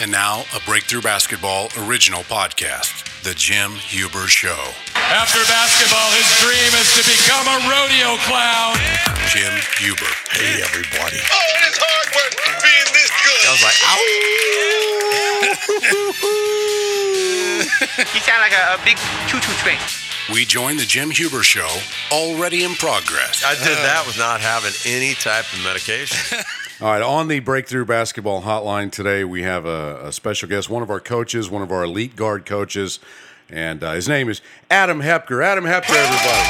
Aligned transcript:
And 0.00 0.10
now, 0.10 0.44
a 0.56 0.60
Breakthrough 0.64 1.02
Basketball 1.02 1.68
original 1.84 2.22
podcast, 2.22 3.04
The 3.22 3.34
Jim 3.34 3.72
Huber 3.72 4.28
Show. 4.32 4.56
After 4.96 5.44
basketball, 5.44 6.08
his 6.16 6.24
dream 6.40 6.72
is 6.80 6.88
to 6.96 7.04
become 7.04 7.44
a 7.44 7.60
rodeo 7.68 8.16
clown. 8.24 8.80
Jim 9.28 9.52
Huber. 9.76 10.08
Hey, 10.32 10.64
everybody. 10.64 11.20
Oh, 11.20 11.52
it 11.52 11.68
is 11.68 11.76
hard 11.76 12.08
work 12.16 12.32
being 12.64 12.88
this 12.96 13.12
good. 13.12 13.44
I 13.44 13.52
was 13.52 13.60
like, 13.60 13.76
ow. 13.84 14.00
You 18.14 18.20
sound 18.24 18.40
like 18.40 18.56
a, 18.56 18.80
a 18.80 18.84
big 18.86 18.96
choo-choo 19.28 19.52
train. 19.60 19.76
We 20.32 20.46
join 20.46 20.78
The 20.78 20.86
Jim 20.86 21.10
Huber 21.10 21.42
Show, 21.42 21.68
already 22.10 22.64
in 22.64 22.72
progress. 22.76 23.44
I 23.44 23.52
did 23.52 23.76
that 23.84 24.04
with 24.06 24.16
not 24.16 24.40
having 24.40 24.72
any 24.86 25.12
type 25.12 25.44
of 25.52 25.62
medication. 25.62 26.38
All 26.82 26.90
right, 26.90 27.02
on 27.02 27.28
the 27.28 27.40
Breakthrough 27.40 27.84
Basketball 27.84 28.40
Hotline 28.40 28.90
today, 28.90 29.22
we 29.22 29.42
have 29.42 29.66
a, 29.66 30.06
a 30.06 30.12
special 30.12 30.48
guest, 30.48 30.70
one 30.70 30.82
of 30.82 30.88
our 30.88 30.98
coaches, 30.98 31.50
one 31.50 31.60
of 31.60 31.70
our 31.70 31.84
elite 31.84 32.16
guard 32.16 32.46
coaches, 32.46 33.00
and 33.50 33.84
uh, 33.84 33.92
his 33.92 34.08
name 34.08 34.30
is 34.30 34.40
Adam 34.70 35.02
Hepker. 35.02 35.44
Adam 35.44 35.64
Hepker, 35.64 35.94
everybody. 35.94 36.48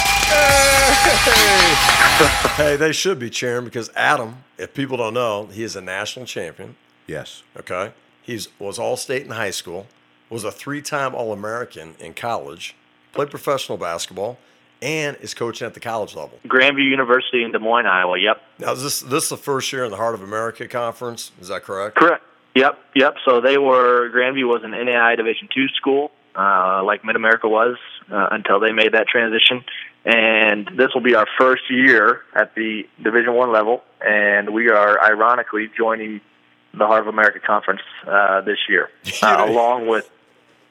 hey, 2.55 2.63
hey, 2.63 2.77
they 2.77 2.93
should 2.93 3.19
be 3.19 3.29
cheering 3.29 3.65
because 3.65 3.91
Adam, 3.97 4.45
if 4.57 4.73
people 4.73 4.97
don't 4.97 5.15
know, 5.15 5.47
he 5.47 5.65
is 5.65 5.75
a 5.75 5.81
national 5.81 6.27
champion. 6.27 6.77
Yes. 7.09 7.43
Okay. 7.59 7.91
He 8.23 8.39
was 8.61 8.79
all 8.79 8.97
state 8.97 9.25
in 9.25 9.33
high 9.33 9.51
school, 9.51 9.89
was 10.29 10.45
a 10.45 10.53
three 10.53 10.81
time 10.81 11.13
All 11.13 11.33
American 11.33 11.97
in 11.99 12.15
college, 12.15 12.77
played 13.13 13.31
professional 13.31 13.79
basketball, 13.79 14.39
and 14.83 15.17
is 15.21 15.35
coaching 15.35 15.67
at 15.67 15.75
the 15.75 15.81
college 15.81 16.15
level. 16.15 16.39
Grandview 16.47 16.89
University 16.89 17.43
in 17.43 17.53
Des 17.53 17.59
Moines, 17.59 17.87
Iowa. 17.87 18.19
Yep. 18.19 18.43
Now, 18.59 18.73
is 18.73 18.83
this 18.83 19.01
this 19.01 19.25
is 19.25 19.31
the 19.31 19.37
first 19.37 19.73
year 19.73 19.85
in 19.85 19.91
the 19.91 19.97
Heart 19.97 20.15
of 20.15 20.23
America 20.23 20.67
conference? 20.69 21.33
Is 21.41 21.49
that 21.49 21.63
correct? 21.63 21.97
Correct. 21.97 22.25
Yep. 22.55 22.79
Yep. 22.95 23.15
So 23.25 23.41
they 23.41 23.59
were 23.59 24.11
Grandview 24.11 24.49
was 24.49 24.63
an 24.65 24.73
NAIA 24.73 25.17
Division 25.17 25.49
two 25.55 25.69
school, 25.69 26.11
uh, 26.35 26.83
like 26.85 27.05
Mid 27.05 27.17
America 27.17 27.49
was 27.49 27.77
uh, 28.11 28.29
until 28.31 28.61
they 28.61 28.73
made 28.73 28.93
that 28.93 29.07
transition. 29.07 29.65
And 30.05 30.67
this 30.79 30.89
will 30.95 31.03
be 31.03 31.15
our 31.15 31.27
first 31.39 31.63
year 31.69 32.23
at 32.35 32.55
the 32.55 32.89
Division 33.03 33.35
one 33.35 33.53
level, 33.53 33.83
and 34.01 34.55
we 34.55 34.71
are 34.71 35.03
ironically 35.03 35.71
joining 35.77 36.23
the 36.73 36.87
Heart 36.87 37.03
of 37.03 37.09
America 37.09 37.39
conference 37.41 37.83
uh, 38.07 38.41
this 38.41 38.59
year, 38.69 38.89
uh, 39.23 39.45
along 39.47 39.87
with 39.89 40.11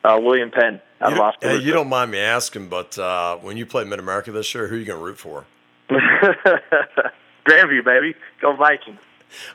uh, 0.03 0.19
William 0.22 0.52
Penn 0.52 0.81
out 1.02 1.09
You 1.09 1.14
of 1.14 1.17
don't, 1.17 1.19
Austin. 1.28 1.50
hey, 1.50 1.58
you 1.58 1.72
don't 1.73 1.89
mind 1.89 2.11
me 2.11 2.19
asking, 2.19 2.67
but 2.69 2.97
uh, 2.97 3.38
when 3.38 3.58
you 3.58 3.66
play 3.66 3.83
Mid 3.83 4.00
America 4.00 4.31
this 4.31 4.53
year, 4.53 4.67
who 4.67 4.75
are 4.75 4.80
you 4.80 4.86
going 4.86 5.00
to 5.00 5.06
root 5.06 5.17
for? 5.17 5.45
Grandview, 7.45 7.83
baby, 7.83 8.16
go 8.41 8.56
Vikings. 8.56 9.00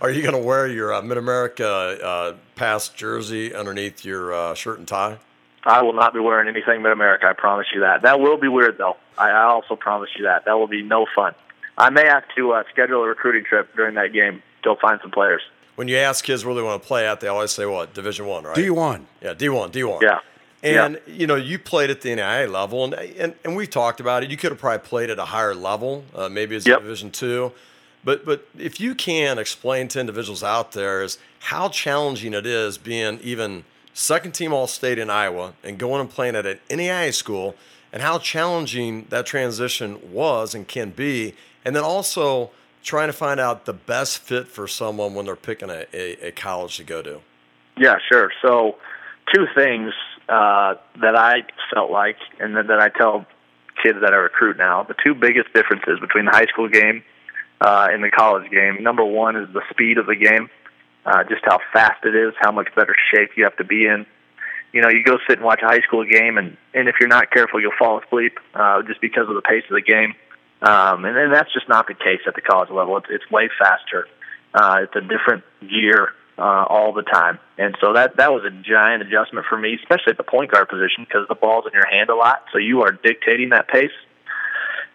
Are 0.00 0.10
you 0.10 0.22
going 0.22 0.34
to 0.34 0.40
wear 0.40 0.66
your 0.68 0.92
uh, 0.94 1.02
Mid 1.02 1.18
America 1.18 1.66
uh, 1.68 2.36
past 2.54 2.96
jersey 2.96 3.54
underneath 3.54 4.04
your 4.04 4.32
uh, 4.32 4.54
shirt 4.54 4.78
and 4.78 4.86
tie? 4.88 5.18
I 5.64 5.82
will 5.82 5.94
not 5.94 6.12
be 6.12 6.20
wearing 6.20 6.48
anything 6.48 6.82
Mid 6.82 6.92
America. 6.92 7.26
I 7.26 7.32
promise 7.32 7.66
you 7.74 7.80
that. 7.80 8.02
That 8.02 8.20
will 8.20 8.36
be 8.36 8.48
weird, 8.48 8.78
though. 8.78 8.96
I, 9.18 9.30
I 9.30 9.44
also 9.44 9.76
promise 9.76 10.10
you 10.16 10.24
that. 10.24 10.44
That 10.44 10.54
will 10.58 10.66
be 10.68 10.82
no 10.82 11.06
fun. 11.14 11.34
I 11.76 11.90
may 11.90 12.06
have 12.06 12.22
to 12.36 12.52
uh, 12.52 12.62
schedule 12.72 13.02
a 13.02 13.08
recruiting 13.08 13.44
trip 13.44 13.74
during 13.74 13.94
that 13.96 14.12
game. 14.12 14.42
Go 14.62 14.76
find 14.80 15.00
some 15.02 15.10
players. 15.10 15.42
When 15.76 15.88
you 15.88 15.96
ask 15.96 16.24
kids 16.24 16.44
where 16.44 16.54
they 16.54 16.62
want 16.62 16.80
to 16.82 16.86
play 16.86 17.06
at, 17.08 17.20
they 17.20 17.26
always 17.28 17.50
say 17.50 17.66
what 17.66 17.94
Division 17.94 18.26
One, 18.26 18.44
right? 18.44 18.56
D1. 18.56 19.04
Yeah, 19.20 19.34
D 19.34 19.48
one, 19.48 19.70
D 19.72 19.82
one. 19.82 20.00
Yeah. 20.00 20.20
And 20.64 21.00
you 21.06 21.26
know, 21.26 21.36
you 21.36 21.58
played 21.58 21.90
at 21.90 22.00
the 22.00 22.08
NAIA 22.08 22.50
level, 22.50 22.84
and 22.84 22.94
and, 22.94 23.34
and 23.44 23.54
we 23.54 23.66
talked 23.66 24.00
about 24.00 24.24
it. 24.24 24.30
You 24.30 24.36
could 24.36 24.50
have 24.50 24.58
probably 24.58 24.86
played 24.86 25.10
at 25.10 25.18
a 25.18 25.26
higher 25.26 25.54
level, 25.54 26.04
uh, 26.14 26.28
maybe 26.28 26.56
as 26.56 26.66
a 26.66 26.70
Yep. 26.70 26.80
Division 26.80 27.10
two. 27.10 27.52
But 28.02 28.24
but 28.24 28.48
if 28.58 28.80
you 28.80 28.94
can 28.94 29.38
explain 29.38 29.88
to 29.88 30.00
individuals 30.00 30.42
out 30.42 30.72
there 30.72 31.02
is 31.02 31.18
how 31.40 31.68
challenging 31.68 32.32
it 32.32 32.46
is 32.46 32.78
being 32.78 33.20
even 33.22 33.64
second 33.92 34.32
team 34.32 34.52
All 34.52 34.66
State 34.66 34.98
in 34.98 35.10
Iowa 35.10 35.52
and 35.62 35.78
going 35.78 36.00
and 36.00 36.10
playing 36.10 36.34
at 36.34 36.46
an 36.46 36.58
NAIA 36.70 37.12
school, 37.12 37.54
and 37.92 38.00
how 38.00 38.18
challenging 38.18 39.06
that 39.10 39.26
transition 39.26 40.12
was 40.12 40.54
and 40.54 40.66
can 40.66 40.90
be, 40.90 41.34
and 41.64 41.76
then 41.76 41.84
also 41.84 42.50
trying 42.82 43.08
to 43.08 43.12
find 43.12 43.38
out 43.40 43.66
the 43.66 43.72
best 43.72 44.18
fit 44.18 44.48
for 44.48 44.66
someone 44.66 45.14
when 45.14 45.24
they're 45.26 45.36
picking 45.36 45.70
a, 45.70 45.86
a, 45.92 46.28
a 46.28 46.30
college 46.32 46.76
to 46.76 46.84
go 46.84 47.02
to. 47.02 47.20
Yeah, 47.78 47.96
sure. 48.10 48.30
So, 48.42 48.76
two 49.34 49.46
things 49.54 49.94
uh, 50.28 50.74
that 51.00 51.16
I 51.16 51.42
felt 51.72 51.90
like, 51.90 52.16
and 52.40 52.56
that, 52.56 52.68
that 52.68 52.80
I 52.80 52.88
tell 52.88 53.26
kids 53.82 53.98
that 54.00 54.12
I 54.12 54.16
recruit 54.16 54.56
now, 54.56 54.82
the 54.82 54.94
two 55.04 55.14
biggest 55.14 55.52
differences 55.52 56.00
between 56.00 56.24
the 56.24 56.30
high 56.30 56.46
school 56.46 56.68
game 56.68 57.02
uh, 57.60 57.88
and 57.90 58.02
the 58.02 58.10
college 58.10 58.50
game. 58.50 58.82
Number 58.82 59.04
one 59.04 59.36
is 59.36 59.52
the 59.52 59.62
speed 59.70 59.98
of 59.98 60.06
the 60.06 60.16
game, 60.16 60.48
uh, 61.04 61.24
just 61.24 61.42
how 61.44 61.58
fast 61.72 62.04
it 62.04 62.14
is, 62.14 62.32
how 62.38 62.52
much 62.52 62.68
better 62.74 62.94
shape 63.12 63.30
you 63.36 63.44
have 63.44 63.56
to 63.56 63.64
be 63.64 63.86
in. 63.86 64.06
You 64.72 64.80
know, 64.80 64.88
you 64.88 65.04
go 65.04 65.18
sit 65.28 65.38
and 65.38 65.44
watch 65.44 65.60
a 65.62 65.66
high 65.66 65.80
school 65.80 66.04
game, 66.04 66.36
and 66.36 66.56
and 66.72 66.88
if 66.88 66.96
you're 66.98 67.08
not 67.08 67.30
careful, 67.30 67.60
you'll 67.60 67.78
fall 67.78 68.00
asleep 68.02 68.38
uh, 68.54 68.82
just 68.82 69.00
because 69.00 69.28
of 69.28 69.34
the 69.34 69.42
pace 69.42 69.62
of 69.70 69.76
the 69.76 69.82
game. 69.82 70.14
Um, 70.62 71.04
and, 71.04 71.16
and 71.16 71.32
that's 71.32 71.52
just 71.52 71.68
not 71.68 71.86
the 71.86 71.94
case 71.94 72.20
at 72.26 72.34
the 72.34 72.40
college 72.40 72.70
level. 72.70 72.96
It's, 72.96 73.06
it's 73.10 73.30
way 73.30 73.50
faster. 73.58 74.08
Uh, 74.54 74.80
it's 74.82 74.96
a 74.96 75.00
different 75.00 75.44
gear 75.60 76.12
uh, 76.38 76.64
all 76.68 76.92
the 76.92 77.02
time, 77.02 77.38
and 77.58 77.76
so 77.80 77.92
that 77.92 78.16
that 78.16 78.32
was 78.32 78.44
a 78.44 78.50
giant 78.50 79.02
adjustment 79.02 79.46
for 79.48 79.56
me, 79.56 79.78
especially 79.82 80.10
at 80.10 80.16
the 80.16 80.24
point 80.24 80.50
guard 80.50 80.68
position 80.68 81.04
because 81.04 81.26
the 81.28 81.34
ball's 81.34 81.64
in 81.66 81.72
your 81.72 81.86
hand 81.86 82.10
a 82.10 82.14
lot, 82.14 82.44
so 82.52 82.58
you 82.58 82.82
are 82.82 82.92
dictating 82.92 83.50
that 83.50 83.68
pace. 83.68 83.92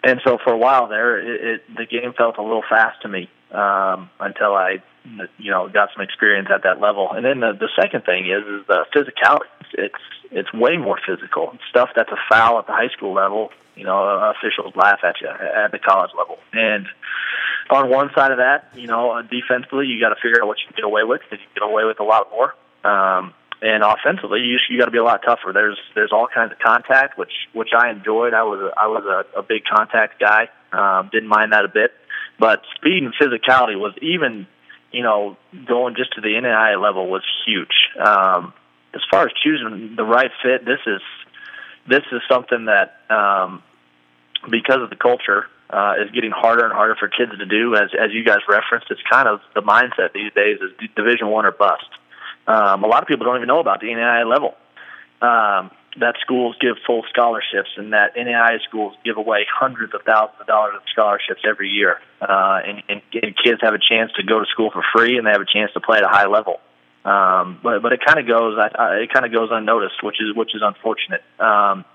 And 0.04 0.22
so 0.26 0.38
for 0.44 0.54
a 0.54 0.58
while 0.58 0.88
there, 0.88 1.20
it, 1.20 1.44
it, 1.44 1.76
the 1.76 1.86
game 1.86 2.14
felt 2.14 2.38
a 2.38 2.42
little 2.42 2.64
fast 2.70 3.02
to 3.02 3.10
me 3.10 3.30
um, 3.52 4.10
until 4.20 4.56
I, 4.56 4.82
you 5.38 5.52
know, 5.52 5.68
got 5.68 5.90
some 5.94 6.04
experience 6.04 6.48
at 6.54 6.64
that 6.64 6.80
level. 6.80 7.10
And 7.12 7.26
then 7.26 7.42
the, 7.42 7.52
the 7.54 7.70
second 7.80 8.06
thing 8.06 8.26
is 8.28 8.44
is 8.46 8.68
the 8.68 8.86
physicality. 8.96 9.48
It's 9.74 9.96
it's 10.32 10.54
way 10.54 10.78
more 10.78 11.00
physical. 11.06 11.58
Stuff 11.70 11.90
that's 11.96 12.12
a 12.12 12.20
foul 12.30 12.60
at 12.60 12.68
the 12.68 12.74
high 12.74 12.90
school 12.90 13.14
level, 13.14 13.50
you 13.76 13.84
know, 13.84 14.34
officials 14.36 14.76
laugh 14.76 15.00
at 15.04 15.20
you 15.22 15.28
at 15.28 15.72
the 15.72 15.80
college 15.80 16.12
level. 16.18 16.38
And 16.54 16.86
on 17.70 17.90
one 17.90 18.10
side 18.16 18.32
of 18.32 18.38
that, 18.38 18.70
you 18.76 18.88
know, 18.88 19.12
uh, 19.12 19.22
defensively, 19.22 19.88
you 19.88 20.00
got 20.00 20.10
to 20.10 20.16
figure 20.16 20.42
out 20.42 20.48
what 20.48 20.58
you 20.60 20.66
can 20.68 20.76
get 20.76 20.86
away 20.86 21.04
with 21.04 21.22
because 21.22 21.40
you 21.40 21.54
get 21.54 21.68
away 21.68 21.86
with 21.86 22.00
a 22.00 22.04
lot 22.04 22.30
more. 22.32 22.56
Um, 22.84 23.34
and 23.62 23.84
offensively, 23.84 24.40
you 24.40 24.58
you 24.70 24.80
got 24.80 24.86
to 24.86 24.92
be 24.92 24.98
a 24.98 25.04
lot 25.04 25.22
tougher. 25.24 25.52
There's 25.54 25.78
there's 25.94 26.12
all 26.14 26.28
kinds 26.34 26.54
of 26.54 26.60
contact, 26.60 27.18
which 27.18 27.34
which 27.54 27.70
I 27.78 27.92
enjoyed. 27.92 28.34
I 28.34 28.44
was 28.44 28.62
a, 28.62 28.80
I 28.80 28.88
was 28.88 29.04
a, 29.06 29.40
a 29.40 29.44
big 29.44 29.64
contact 29.66 30.20
guy. 30.20 30.48
Um, 30.72 31.10
didn't 31.12 31.28
mind 31.28 31.52
that 31.52 31.66
a 31.66 31.68
bit. 31.68 31.92
But 32.40 32.62
speed 32.76 33.04
and 33.04 33.14
physicality 33.14 33.78
was 33.78 33.94
even, 34.02 34.48
you 34.94 35.04
know, 35.04 35.36
going 35.66 35.96
just 35.96 36.14
to 36.14 36.22
the 36.22 36.30
NAIA 36.30 36.82
level 36.82 37.10
was 37.10 37.24
huge. 37.46 37.68
Um, 38.00 38.54
as 38.94 39.02
far 39.12 39.26
as 39.26 39.32
choosing 39.44 39.96
the 39.98 40.06
right 40.06 40.32
fit, 40.42 40.64
this 40.64 40.80
is 40.88 41.02
this 41.86 42.04
is 42.14 42.22
something 42.32 42.66
that 42.66 43.02
um, 43.10 43.62
because 44.50 44.82
of 44.82 44.90
the 44.90 44.96
culture 44.96 45.48
uh, 45.70 45.94
is 46.04 46.12
getting 46.12 46.32
harder 46.32 46.66
and 46.66 46.74
harder 46.74 46.96
for 46.96 47.08
kids 47.08 47.32
to 47.38 47.46
do. 47.46 47.76
As 47.76 47.90
as 47.94 48.12
you 48.12 48.24
guys 48.24 48.40
referenced, 48.50 48.88
it's 48.90 49.02
kind 49.10 49.28
of 49.28 49.40
the 49.54 49.62
mindset 49.62 50.14
these 50.14 50.34
days 50.34 50.60
is 50.62 50.72
Division 50.96 51.28
One 51.28 51.46
or 51.46 51.52
bust. 51.52 51.90
Um, 52.48 52.84
a 52.84 52.88
lot 52.88 53.04
of 53.04 53.08
people 53.08 53.26
don't 53.26 53.38
even 53.38 53.48
know 53.48 53.60
about 53.60 53.80
the 53.80 53.88
NAIA 53.88 54.26
level. 54.30 54.56
Um, 55.22 55.72
that 56.00 56.16
schools 56.22 56.56
give 56.62 56.78
full 56.86 57.04
scholarships, 57.10 57.70
and 57.78 57.94
that 57.94 58.16
NAIA 58.16 58.62
schools 58.68 58.96
give 59.04 59.18
away 59.18 59.46
hundreds 59.52 59.94
of 59.94 60.02
thousands 60.02 60.40
of 60.42 60.48
dollars 60.48 60.74
of 60.76 60.82
scholarships 60.92 61.42
every 61.48 61.70
year. 61.70 61.98
Uh, 62.22 62.60
and, 62.66 62.84
and, 62.90 63.02
and 63.22 63.36
kids 63.38 63.60
have 63.62 63.74
a 63.74 63.80
chance 63.80 64.12
to 64.16 64.24
go 64.24 64.40
to 64.40 64.46
school 64.46 64.72
for 64.72 64.84
free, 64.96 65.18
and 65.18 65.28
they 65.28 65.32
have 65.32 65.42
a 65.42 65.52
chance 65.52 65.72
to 65.74 65.80
play 65.80 65.98
at 65.98 66.04
a 66.04 66.10
high 66.10 66.28
level. 66.28 66.60
Um, 67.06 67.60
but 67.64 67.82
but 67.82 67.94
it 67.94 68.02
kind 68.06 68.20
of 68.20 68.28
goes 68.28 68.58
I, 68.60 68.70
I, 68.76 68.96
it 69.04 69.14
kind 69.14 69.26
of 69.26 69.32
goes 69.32 69.50
unnoticed, 69.52 70.04
which 70.04 70.18
is 70.20 70.36
which 70.36 70.54
is 70.54 70.62
unfortunate. 70.64 71.22
Um, 71.40 71.86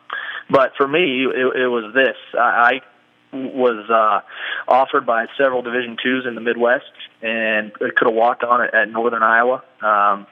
but 0.50 0.72
for 0.76 0.88
me, 0.88 1.24
it, 1.24 1.62
it 1.62 1.68
was 1.68 1.92
this. 1.94 2.16
I, 2.34 2.38
I 2.38 2.80
was 3.34 3.90
uh, 3.90 4.20
offered 4.70 5.06
by 5.06 5.26
several 5.36 5.62
Division 5.62 5.96
twos 6.02 6.24
in 6.26 6.34
the 6.34 6.40
Midwest, 6.40 6.84
and 7.22 7.72
could 7.72 8.06
have 8.06 8.14
walked 8.14 8.44
on 8.44 8.62
it 8.62 8.74
at 8.74 8.88
Northern 8.88 9.22
Iowa. 9.22 9.62
Um, 9.82 10.26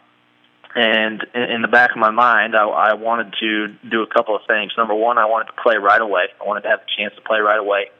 and 0.74 1.22
in, 1.34 1.60
the 1.60 1.68
back 1.68 1.90
of 1.90 1.98
my 1.98 2.10
mind, 2.10 2.56
I, 2.56 2.64
I 2.64 2.94
wanted 2.94 3.34
to 3.40 3.68
do 3.90 4.02
a 4.02 4.06
couple 4.06 4.34
of 4.34 4.42
things. 4.46 4.72
Number 4.78 4.94
one, 4.94 5.18
I 5.18 5.26
wanted 5.26 5.46
to 5.46 5.62
play 5.62 5.76
right 5.76 6.00
away. 6.00 6.28
I 6.40 6.44
wanted 6.46 6.62
to 6.62 6.68
have 6.68 6.80
the 6.80 6.90
chance 6.96 7.14
to 7.16 7.20
play 7.20 7.40
right 7.40 7.58
away. 7.58 7.90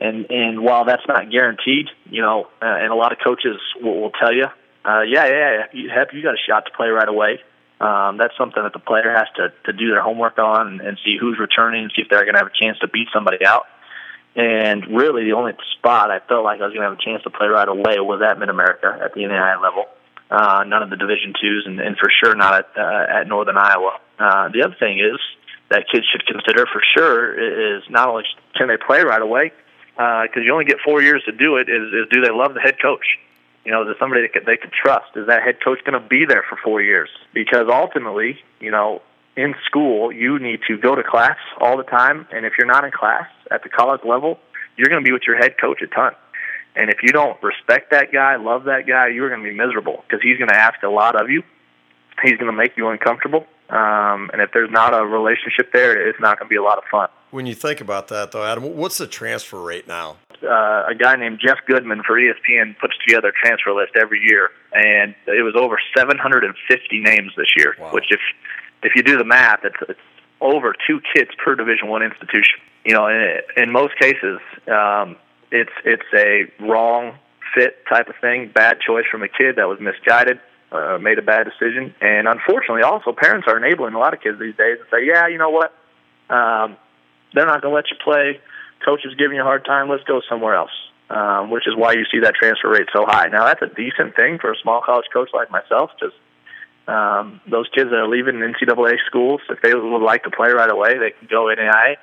And 0.00 0.26
and 0.30 0.62
while 0.62 0.84
that's 0.84 1.06
not 1.06 1.30
guaranteed, 1.30 1.86
you 2.06 2.22
know, 2.22 2.48
uh, 2.60 2.66
and 2.66 2.90
a 2.92 2.96
lot 2.96 3.12
of 3.12 3.18
coaches 3.22 3.60
will, 3.80 4.00
will 4.00 4.10
tell 4.10 4.32
you, 4.34 4.46
uh, 4.84 5.02
yeah, 5.02 5.26
yeah, 5.26 5.66
you 5.72 5.90
have 5.90 6.08
you 6.12 6.22
got 6.22 6.34
a 6.34 6.42
shot 6.48 6.64
to 6.66 6.72
play 6.76 6.88
right 6.88 7.08
away. 7.08 7.40
Um, 7.80 8.16
that's 8.16 8.36
something 8.38 8.62
that 8.62 8.72
the 8.72 8.80
player 8.80 9.12
has 9.14 9.26
to 9.36 9.52
to 9.66 9.72
do 9.72 9.90
their 9.90 10.02
homework 10.02 10.38
on 10.38 10.66
and, 10.66 10.80
and 10.80 10.98
see 11.04 11.16
who's 11.20 11.38
returning 11.38 11.84
and 11.84 11.92
see 11.94 12.02
if 12.02 12.08
they're 12.08 12.24
going 12.24 12.34
to 12.34 12.40
have 12.40 12.50
a 12.50 12.64
chance 12.64 12.78
to 12.80 12.88
beat 12.88 13.08
somebody 13.12 13.44
out. 13.44 13.66
And 14.36 14.86
really, 14.88 15.24
the 15.24 15.32
only 15.32 15.52
spot 15.78 16.10
I 16.10 16.18
felt 16.18 16.44
like 16.44 16.60
I 16.60 16.64
was 16.64 16.74
going 16.74 16.82
to 16.82 16.90
have 16.90 16.98
a 16.98 17.02
chance 17.02 17.22
to 17.22 17.30
play 17.30 17.46
right 17.46 17.68
away 17.68 18.00
was 18.00 18.20
at 18.20 18.38
Mid 18.38 18.48
America 18.48 18.98
at 19.02 19.14
the 19.14 19.20
NAIA 19.20 19.62
level. 19.62 19.84
Uh, 20.30 20.64
none 20.66 20.82
of 20.82 20.90
the 20.90 20.96
Division 20.96 21.34
twos, 21.40 21.64
and, 21.66 21.78
and 21.78 21.96
for 21.96 22.10
sure 22.10 22.34
not 22.34 22.54
at 22.54 22.68
uh, 22.76 23.20
at 23.20 23.28
Northern 23.28 23.56
Iowa. 23.56 24.00
Uh, 24.18 24.48
the 24.48 24.62
other 24.64 24.74
thing 24.78 24.98
is 24.98 25.20
that 25.70 25.84
kids 25.92 26.06
should 26.10 26.26
consider 26.26 26.66
for 26.66 26.82
sure 26.96 27.76
is 27.76 27.82
not 27.88 28.08
only 28.08 28.24
can 28.56 28.66
they 28.66 28.76
play 28.76 29.02
right 29.02 29.22
away, 29.22 29.52
because 29.94 30.42
you 30.42 30.52
only 30.52 30.64
get 30.64 30.78
four 30.84 31.00
years 31.00 31.22
to 31.26 31.32
do 31.32 31.56
it. 31.56 31.68
Is, 31.68 31.92
is 31.92 32.08
do 32.10 32.20
they 32.20 32.32
love 32.32 32.54
the 32.54 32.60
head 32.60 32.80
coach? 32.80 33.18
You 33.64 33.72
know, 33.72 33.82
is 33.82 33.88
it 33.90 33.96
somebody 33.98 34.22
that 34.22 34.44
they 34.44 34.56
could 34.56 34.72
trust? 34.72 35.16
Is 35.16 35.28
that 35.28 35.42
head 35.42 35.62
coach 35.62 35.78
going 35.84 36.00
to 36.00 36.06
be 36.06 36.26
there 36.26 36.44
for 36.48 36.58
four 36.62 36.82
years? 36.82 37.08
Because 37.32 37.68
ultimately, 37.70 38.38
you 38.60 38.70
know, 38.70 39.00
in 39.36 39.54
school, 39.66 40.12
you 40.12 40.38
need 40.38 40.60
to 40.68 40.78
go 40.78 40.94
to 40.94 41.02
class 41.02 41.38
all 41.60 41.76
the 41.76 41.82
time, 41.84 42.26
and 42.32 42.46
if 42.46 42.54
you're 42.58 42.66
not 42.66 42.84
in 42.84 42.92
class 42.92 43.26
at 43.50 43.62
the 43.62 43.68
college 43.68 44.02
level, 44.04 44.38
you're 44.76 44.88
going 44.88 45.02
to 45.02 45.06
be 45.06 45.12
with 45.12 45.22
your 45.26 45.36
head 45.36 45.56
coach 45.60 45.82
a 45.82 45.86
ton. 45.86 46.12
And 46.76 46.90
if 46.90 46.98
you 47.02 47.12
don't 47.12 47.40
respect 47.42 47.90
that 47.92 48.12
guy, 48.12 48.36
love 48.36 48.64
that 48.64 48.86
guy, 48.86 49.08
you're 49.08 49.28
going 49.28 49.42
to 49.42 49.48
be 49.48 49.56
miserable 49.56 50.02
because 50.06 50.22
he's 50.22 50.38
going 50.38 50.48
to 50.48 50.56
ask 50.56 50.82
a 50.82 50.88
lot 50.88 51.20
of 51.20 51.30
you. 51.30 51.42
He's 52.22 52.36
going 52.38 52.50
to 52.50 52.56
make 52.56 52.76
you 52.76 52.88
uncomfortable. 52.88 53.46
Um, 53.70 54.30
and 54.32 54.42
if 54.42 54.50
there's 54.52 54.70
not 54.70 54.92
a 54.92 55.04
relationship 55.04 55.72
there, 55.72 56.08
it's 56.08 56.20
not 56.20 56.38
going 56.38 56.48
to 56.48 56.50
be 56.50 56.56
a 56.56 56.62
lot 56.62 56.78
of 56.78 56.84
fun. 56.90 57.08
When 57.30 57.46
you 57.46 57.54
think 57.54 57.80
about 57.80 58.08
that, 58.08 58.30
though, 58.30 58.44
Adam, 58.44 58.76
what's 58.76 58.98
the 58.98 59.06
transfer 59.06 59.60
rate 59.60 59.88
now? 59.88 60.16
Uh, 60.42 60.86
a 60.90 60.94
guy 60.96 61.16
named 61.16 61.40
Jeff 61.44 61.58
Goodman 61.66 62.02
for 62.06 62.20
ESPN 62.20 62.78
puts 62.78 62.94
together 63.06 63.28
a 63.28 63.32
transfer 63.32 63.72
list 63.72 63.92
every 63.96 64.20
year, 64.20 64.50
and 64.72 65.14
it 65.26 65.42
was 65.42 65.54
over 65.56 65.78
750 65.96 67.00
names 67.00 67.32
this 67.36 67.48
year. 67.56 67.74
Wow. 67.80 67.92
Which, 67.92 68.04
if 68.10 68.20
if 68.84 68.94
you 68.94 69.02
do 69.02 69.18
the 69.18 69.24
math, 69.24 69.64
it's, 69.64 69.76
it's 69.88 69.98
over 70.40 70.74
two 70.86 71.00
kids 71.14 71.30
per 71.42 71.54
Division 71.56 71.88
One 71.88 72.02
institution. 72.02 72.60
You 72.84 72.94
know, 72.94 73.08
in, 73.08 73.40
in 73.56 73.72
most 73.72 73.98
cases, 73.98 74.38
um, 74.68 75.16
it's 75.50 75.72
it's 75.84 76.10
a 76.14 76.52
wrong 76.62 77.18
fit 77.54 77.84
type 77.88 78.08
of 78.08 78.16
thing, 78.20 78.50
bad 78.54 78.78
choice 78.80 79.06
from 79.10 79.22
a 79.22 79.28
kid 79.28 79.56
that 79.56 79.68
was 79.68 79.78
misguided, 79.80 80.38
uh, 80.70 80.98
made 81.00 81.18
a 81.18 81.22
bad 81.22 81.44
decision, 81.44 81.94
and 82.00 82.28
unfortunately, 82.28 82.82
also 82.82 83.12
parents 83.12 83.46
are 83.48 83.56
enabling 83.56 83.94
a 83.94 83.98
lot 83.98 84.12
of 84.14 84.20
kids 84.20 84.38
these 84.38 84.56
days 84.56 84.78
to 84.78 84.84
say, 84.90 85.06
yeah, 85.06 85.28
you 85.28 85.38
know 85.38 85.50
what, 85.50 85.72
um, 86.30 86.76
they're 87.32 87.46
not 87.46 87.62
going 87.62 87.72
to 87.72 87.76
let 87.76 87.90
you 87.90 87.96
play. 88.02 88.40
Coach 88.84 89.00
is 89.04 89.14
giving 89.14 89.36
you 89.36 89.42
a 89.42 89.44
hard 89.44 89.64
time. 89.64 89.88
Let's 89.88 90.04
go 90.04 90.20
somewhere 90.28 90.54
else. 90.54 90.72
Um, 91.10 91.50
which 91.50 91.68
is 91.68 91.76
why 91.76 91.92
you 91.92 92.04
see 92.10 92.20
that 92.20 92.34
transfer 92.34 92.70
rate 92.70 92.88
so 92.90 93.04
high. 93.06 93.28
Now 93.28 93.44
that's 93.44 93.60
a 93.60 93.66
decent 93.66 94.16
thing 94.16 94.38
for 94.40 94.50
a 94.50 94.56
small 94.62 94.80
college 94.80 95.04
coach 95.12 95.28
like 95.34 95.50
myself, 95.50 95.90
because 95.94 96.14
um, 96.86 97.40
those 97.48 97.68
kids 97.74 97.90
that 97.90 97.96
are 97.96 98.08
leaving 98.08 98.36
NCAA 98.36 98.96
schools, 99.06 99.40
if 99.48 99.60
they 99.62 99.74
would 99.74 100.02
like 100.02 100.24
to 100.24 100.30
play 100.30 100.50
right 100.50 100.70
away, 100.70 100.98
they 100.98 101.10
can 101.10 101.28
go 101.30 101.44
NAIA. 101.46 101.96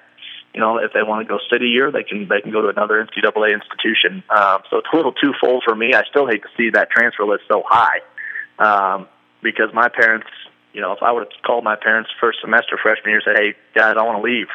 You 0.54 0.60
know, 0.60 0.78
if 0.78 0.92
they 0.94 1.04
want 1.04 1.26
to 1.26 1.32
go 1.32 1.40
sit 1.52 1.62
a 1.62 1.66
year, 1.66 1.92
they 1.92 2.04
can 2.04 2.28
they 2.28 2.42
can 2.42 2.52
go 2.52 2.62
to 2.62 2.68
another 2.68 2.96
NCAA 3.06 3.54
institution. 3.54 4.24
Um, 4.30 4.62
so 4.70 4.78
it's 4.78 4.88
a 4.92 4.96
little 4.96 5.14
twofold 5.14 5.64
for 5.66 5.76
me. 5.76 5.94
I 5.94 6.04
still 6.10 6.28
hate 6.28 6.42
to 6.44 6.50
see 6.58 6.72
that 6.72 6.90
transfer 6.90 7.26
list 7.26 7.44
so 7.48 7.64
high 7.66 8.02
um, 8.60 9.08
because 9.42 9.74
my 9.74 9.88
parents, 9.88 10.28
you 10.74 10.82
know, 10.82 10.92
if 10.92 11.02
I 11.02 11.12
would 11.12 11.24
have 11.24 11.42
called 11.44 11.64
my 11.64 11.78
parents 11.78 12.10
first 12.20 12.40
semester 12.42 12.78
freshman 12.82 13.12
year 13.12 13.22
and 13.26 13.38
said, 13.38 13.38
"Hey, 13.38 13.56
guys, 13.74 13.96
I 13.98 14.04
want 14.04 14.18
to 14.18 14.24
leave," 14.24 14.48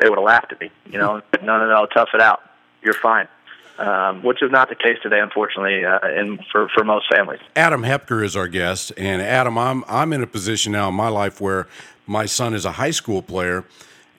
they 0.00 0.08
would 0.08 0.18
have 0.18 0.24
laughed 0.24 0.52
at 0.52 0.60
me. 0.60 0.70
You 0.86 0.98
know, 0.98 1.22
no, 1.42 1.58
no, 1.58 1.68
no, 1.68 1.86
tough 1.94 2.08
it 2.12 2.20
out. 2.20 2.40
You're 2.82 2.94
fine. 2.94 3.28
Um, 3.78 4.22
which 4.22 4.42
is 4.42 4.50
not 4.50 4.70
the 4.70 4.74
case 4.74 4.96
today, 5.02 5.20
unfortunately, 5.20 5.84
uh, 5.84 5.98
in 6.08 6.38
for 6.50 6.68
for 6.74 6.82
most 6.82 7.06
families. 7.14 7.40
Adam 7.54 7.82
Hepker 7.82 8.24
is 8.24 8.34
our 8.34 8.48
guest, 8.48 8.90
and 8.96 9.20
Adam, 9.20 9.58
I'm 9.58 9.84
I'm 9.86 10.14
in 10.14 10.22
a 10.22 10.26
position 10.26 10.72
now 10.72 10.88
in 10.88 10.94
my 10.94 11.08
life 11.08 11.40
where 11.42 11.66
my 12.06 12.24
son 12.24 12.54
is 12.54 12.64
a 12.64 12.72
high 12.72 12.90
school 12.90 13.20
player, 13.20 13.64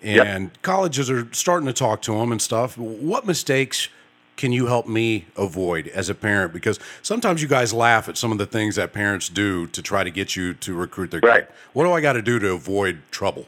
and 0.04 0.52
colleges 0.62 1.10
are 1.10 1.28
starting 1.34 1.66
to 1.66 1.74
talk 1.74 2.04
to 2.04 2.14
him 2.16 2.32
and 2.32 2.40
stuff. 2.40 2.78
What 2.78 3.26
mistakes 3.26 3.90
can 4.36 4.52
you 4.52 4.68
help 4.68 4.88
me 4.88 5.26
avoid 5.36 5.88
as 5.88 6.08
a 6.10 6.14
parent? 6.14 6.54
Because 6.54 6.80
sometimes 7.02 7.42
you 7.42 7.48
guys 7.48 7.74
laugh 7.74 8.08
at 8.08 8.16
some 8.16 8.32
of 8.32 8.38
the 8.38 8.46
things 8.46 8.76
that 8.76 8.94
parents 8.94 9.28
do 9.28 9.66
to 9.68 9.82
try 9.82 10.04
to 10.04 10.12
get 10.12 10.36
you 10.36 10.54
to 10.54 10.76
recruit 10.76 11.10
their 11.10 11.22
Right. 11.22 11.48
kid. 11.48 11.54
What 11.74 11.86
do 11.86 11.92
I 11.94 12.02
got 12.02 12.14
to 12.14 12.22
do 12.22 12.38
to 12.38 12.52
avoid 12.52 13.00
trouble? 13.10 13.48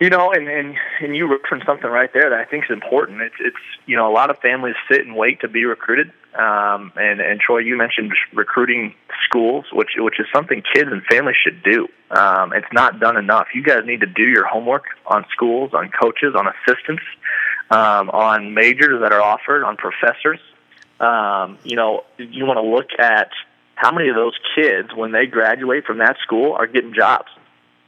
You 0.00 0.08
know, 0.08 0.32
and 0.32 0.48
and 0.48 0.76
and 1.02 1.14
you 1.14 1.30
referenced 1.30 1.66
something 1.66 1.90
right 1.90 2.10
there 2.14 2.30
that 2.30 2.38
I 2.38 2.46
think 2.46 2.64
is 2.64 2.70
important. 2.70 3.20
It's 3.20 3.34
it's 3.38 3.56
you 3.84 3.96
know 3.96 4.10
a 4.10 4.14
lot 4.14 4.30
of 4.30 4.38
families 4.38 4.74
sit 4.90 5.06
and 5.06 5.14
wait 5.14 5.42
to 5.42 5.48
be 5.48 5.66
recruited. 5.66 6.10
Um, 6.32 6.92
and 6.96 7.20
and 7.20 7.38
Troy, 7.38 7.58
you 7.58 7.76
mentioned 7.76 8.12
recruiting 8.32 8.94
schools, 9.26 9.66
which 9.74 9.90
which 9.98 10.18
is 10.18 10.24
something 10.32 10.62
kids 10.74 10.90
and 10.90 11.02
families 11.04 11.36
should 11.44 11.62
do. 11.62 11.86
Um, 12.10 12.54
it's 12.54 12.72
not 12.72 12.98
done 12.98 13.18
enough. 13.18 13.48
You 13.54 13.62
guys 13.62 13.84
need 13.84 14.00
to 14.00 14.06
do 14.06 14.22
your 14.22 14.46
homework 14.46 14.84
on 15.04 15.26
schools, 15.30 15.74
on 15.74 15.90
coaches, 15.90 16.34
on 16.34 16.46
assistants, 16.46 17.02
um, 17.70 18.08
on 18.08 18.54
majors 18.54 19.02
that 19.02 19.12
are 19.12 19.20
offered, 19.20 19.64
on 19.64 19.76
professors. 19.76 20.40
Um, 20.98 21.58
you 21.62 21.76
know, 21.76 22.04
you 22.16 22.46
want 22.46 22.56
to 22.56 22.62
look 22.62 22.88
at 22.98 23.32
how 23.74 23.92
many 23.92 24.08
of 24.08 24.14
those 24.14 24.38
kids, 24.54 24.94
when 24.94 25.12
they 25.12 25.26
graduate 25.26 25.84
from 25.84 25.98
that 25.98 26.16
school, 26.22 26.54
are 26.54 26.66
getting 26.66 26.94
jobs 26.94 27.28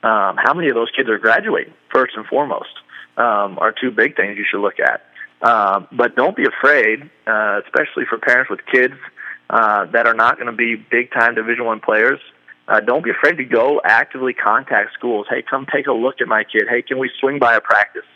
um, 0.02 0.37
how 0.37 0.52
many 0.54 0.69
of 0.69 0.75
those 0.75 0.90
kids 0.96 1.08
are 1.08 1.19
graduating 1.19 1.72
first 1.93 2.14
and 2.16 2.26
foremost 2.26 2.70
um, 3.16 3.58
are 3.58 3.72
two 3.72 3.90
big 3.90 4.16
things 4.16 4.37
you 4.37 4.44
should 4.50 4.60
look 4.60 4.81
at. 4.81 5.04
Um, 5.43 5.88
but 5.93 6.14
don't 6.14 6.37
be 6.37 6.44
afraid, 6.44 7.10
uh, 7.26 7.60
especially 7.64 8.04
for 8.08 8.19
parents 8.19 8.50
with 8.50 8.60
kids 8.70 8.94
uh, 9.50 9.87
that 9.87 10.06
are 10.06 10.14
not 10.14 10.37
going 10.37 10.46
to 10.46 10.56
be 10.56 10.76
big 10.76 11.12
time 11.12 11.34
Division 11.34 11.64
One 11.64 11.81
players. 11.81 12.20
Uh, 12.69 12.81
don't 12.81 13.02
be 13.02 13.10
afraid 13.10 13.37
to 13.38 13.44
go 13.44 13.81
actively 13.84 14.32
contact 14.32 14.93
schools. 14.94 15.26
Hey, 15.28 15.43
come 15.43 15.66
take 15.72 15.88
a 15.88 15.93
look 15.93 16.20
at 16.20 16.28
my 16.28 16.44
kid. 16.44 16.69
Hey, 16.69 16.82
can 16.82 16.98
we 16.98 17.10
swing 17.20 17.38
by 17.40 17.55
a 17.55 17.60
practice? 17.60 18.06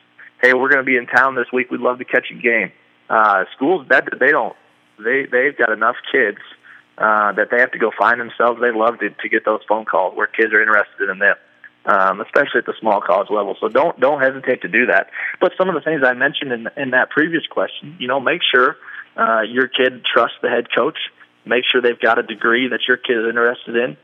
Hey, 0.41 0.55
we're 0.55 0.69
going 0.69 0.85
to 0.85 0.85
be 0.85 0.97
in 0.97 1.07
town 1.07 1.35
this 1.35 1.47
week. 1.53 1.71
We'd 1.71 1.81
love 1.81 1.99
to 1.99 2.05
catch 2.05 2.31
a 2.31 2.35
game. 2.35 2.71
Uh, 3.11 3.45
schools 3.55 3.87
that 3.89 4.09
they 4.19 4.31
don't 4.31 4.57
they 4.99 5.27
they've 5.31 5.57
got 5.57 5.71
enough 5.71 5.97
kids 6.11 6.39
uh, 6.99 7.33
that 7.33 7.49
they 7.51 7.59
have 7.59 7.73
to 7.73 7.79
go 7.79 7.91
find 7.97 8.21
themselves. 8.21 8.61
They 8.61 8.73
love 8.73 8.99
to, 9.01 9.11
to 9.11 9.29
get 9.29 9.45
those 9.45 9.61
phone 9.69 9.85
calls 9.85 10.17
where 10.17 10.27
kids 10.27 10.53
are 10.53 10.63
interested 10.63 11.11
in 11.11 11.19
them 11.19 11.37
um, 11.87 12.21
especially 12.21 12.59
at 12.59 12.67
the 12.67 12.75
small 12.81 13.01
college 13.01 13.31
level. 13.31 13.57
So 13.61 13.69
don't 13.69 13.99
don't 13.99 14.21
hesitate 14.21 14.63
to 14.63 14.69
do 14.69 14.87
that. 14.87 15.09
But 15.41 15.53
some 15.57 15.69
of 15.69 15.75
the 15.75 15.81
things 15.81 16.03
I 16.05 16.15
mentioned 16.15 16.53
in 16.53 16.69
in 16.77 16.91
that 16.91 17.11
previous 17.11 17.47
question, 17.47 17.97
you 17.99 18.09
know, 18.09 18.21
make 18.21 18.41
sure 18.43 18.77
uh, 19.17 19.43
your 19.43 19.69
kid 19.69 20.05
trusts 20.05 20.37
the 20.43 20.49
head 20.49 20.67
coach. 20.75 20.99
Make 21.45 21.65
sure 21.71 21.81
they've 21.81 22.01
got 22.01 22.19
a 22.19 22.25
degree 22.25 22.69
that 22.69 22.81
your 22.89 22.97
kid 22.97 23.19
is 23.19 23.29
interested 23.29 23.77
in. 23.77 23.97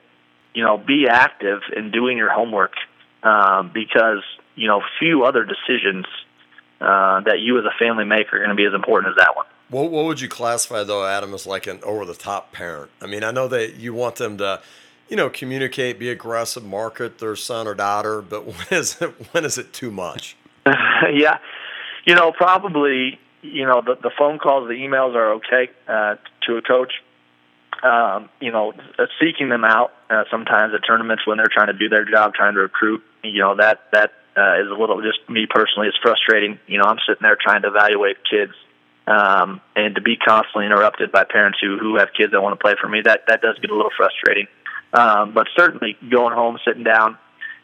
You 0.55 0.65
know, 0.65 0.79
be 0.79 1.07
active 1.09 1.61
in 1.77 1.91
doing 1.91 2.17
your 2.17 2.33
homework 2.33 2.75
um, 3.23 3.71
because 3.75 4.23
you 4.55 4.69
know 4.69 4.81
few 4.99 5.25
other 5.25 5.45
decisions 5.45 6.07
uh, 6.81 7.21
that 7.23 7.41
you 7.41 7.59
as 7.59 7.65
a 7.65 7.77
family 7.79 8.05
make 8.05 8.33
are 8.33 8.39
going 8.39 8.51
to 8.51 8.55
be 8.55 8.67
as 8.67 8.75
important 8.75 9.13
as 9.13 9.17
that 9.17 9.37
one. 9.37 9.47
What, 9.71 9.91
what 9.91 10.05
would 10.05 10.21
you 10.21 10.29
classify 10.29 10.85
though, 10.85 11.07
Adam, 11.07 11.33
as 11.33 11.47
like 11.47 11.67
an 11.67 11.81
over 11.83 12.05
the 12.05 12.15
top 12.15 12.53
parent? 12.53 12.91
I 13.01 13.07
mean, 13.07 13.25
I 13.25 13.31
know 13.31 13.49
that 13.49 13.77
you 13.77 13.95
want 13.95 14.17
them 14.17 14.37
to, 14.39 14.61
you 15.13 15.17
know, 15.17 15.29
communicate, 15.29 15.99
be 15.99 16.09
aggressive, 16.09 16.65
market 16.65 17.19
their 17.19 17.37
son 17.37 17.69
or 17.69 17.75
daughter, 17.75 18.23
but 18.23 18.47
when 18.47 18.67
is 18.71 18.97
it 18.99 19.11
when 19.33 19.45
is 19.45 19.59
it 19.59 19.71
too 19.75 19.91
much? 19.91 20.37
yeah, 20.67 21.37
you 22.07 22.15
know, 22.15 22.33
probably 22.33 23.21
you 23.43 23.67
know 23.67 23.83
the 23.85 23.97
the 24.03 24.11
phone 24.17 24.39
calls, 24.39 24.69
the 24.69 24.75
emails 24.75 25.15
are 25.15 25.35
okay 25.35 25.69
uh, 25.87 26.15
to 26.47 26.57
a 26.57 26.63
coach. 26.63 26.95
Um, 27.83 28.31
you 28.41 28.53
know, 28.53 28.73
uh, 28.99 29.07
seeking 29.21 29.51
them 29.51 29.65
out 29.65 29.93
uh, 30.09 30.25
sometimes 30.31 30.73
at 30.73 30.81
tournaments 30.87 31.27
when 31.27 31.37
they're 31.37 31.51
trying 31.53 31.67
to 31.67 31.75
do 31.75 31.91
their 31.91 32.07
job, 32.07 32.33
trying 32.33 32.55
to 32.55 32.61
recruit. 32.61 33.03
You 33.23 33.41
know 33.41 33.57
that 33.57 33.91
that 33.93 34.13
uh, 34.35 34.63
is 34.63 34.71
a 34.71 34.81
little 34.81 35.03
just 35.03 35.29
me 35.29 35.47
personally. 35.47 35.89
It's 35.89 35.99
frustrating. 36.01 36.59
You 36.67 36.79
know, 36.79 36.85
I'm 36.85 36.99
sitting 37.07 37.21
there 37.21 37.37
trying 37.39 37.63
to 37.63 37.69
evaluate 37.69 38.17
kids, 38.25 38.53
um, 39.07 39.61
and 39.77 39.95
to 39.95 40.01
be 40.01 40.17
constantly 40.17 40.65
interrupted 40.65 41.13
by 41.13 41.25
parents 41.25 41.59
who 41.61 41.77
who 41.77 41.97
have 41.99 42.15
kids 42.17 42.33
that 42.33 42.41
want 42.41 42.59
to 42.59 42.63
play 42.63 42.77
for 42.81 42.89
me. 42.89 43.03
That 43.05 43.25
that 43.29 43.43
does 43.43 43.59
get 43.59 43.71
a 43.71 43.77
little 43.77 43.93
frustrating. 43.95 44.47
Um, 44.93 45.33
but 45.33 45.47
certainly 45.57 45.97
going 46.11 46.35
home, 46.35 46.59
sitting 46.67 46.85
down, 46.85 47.19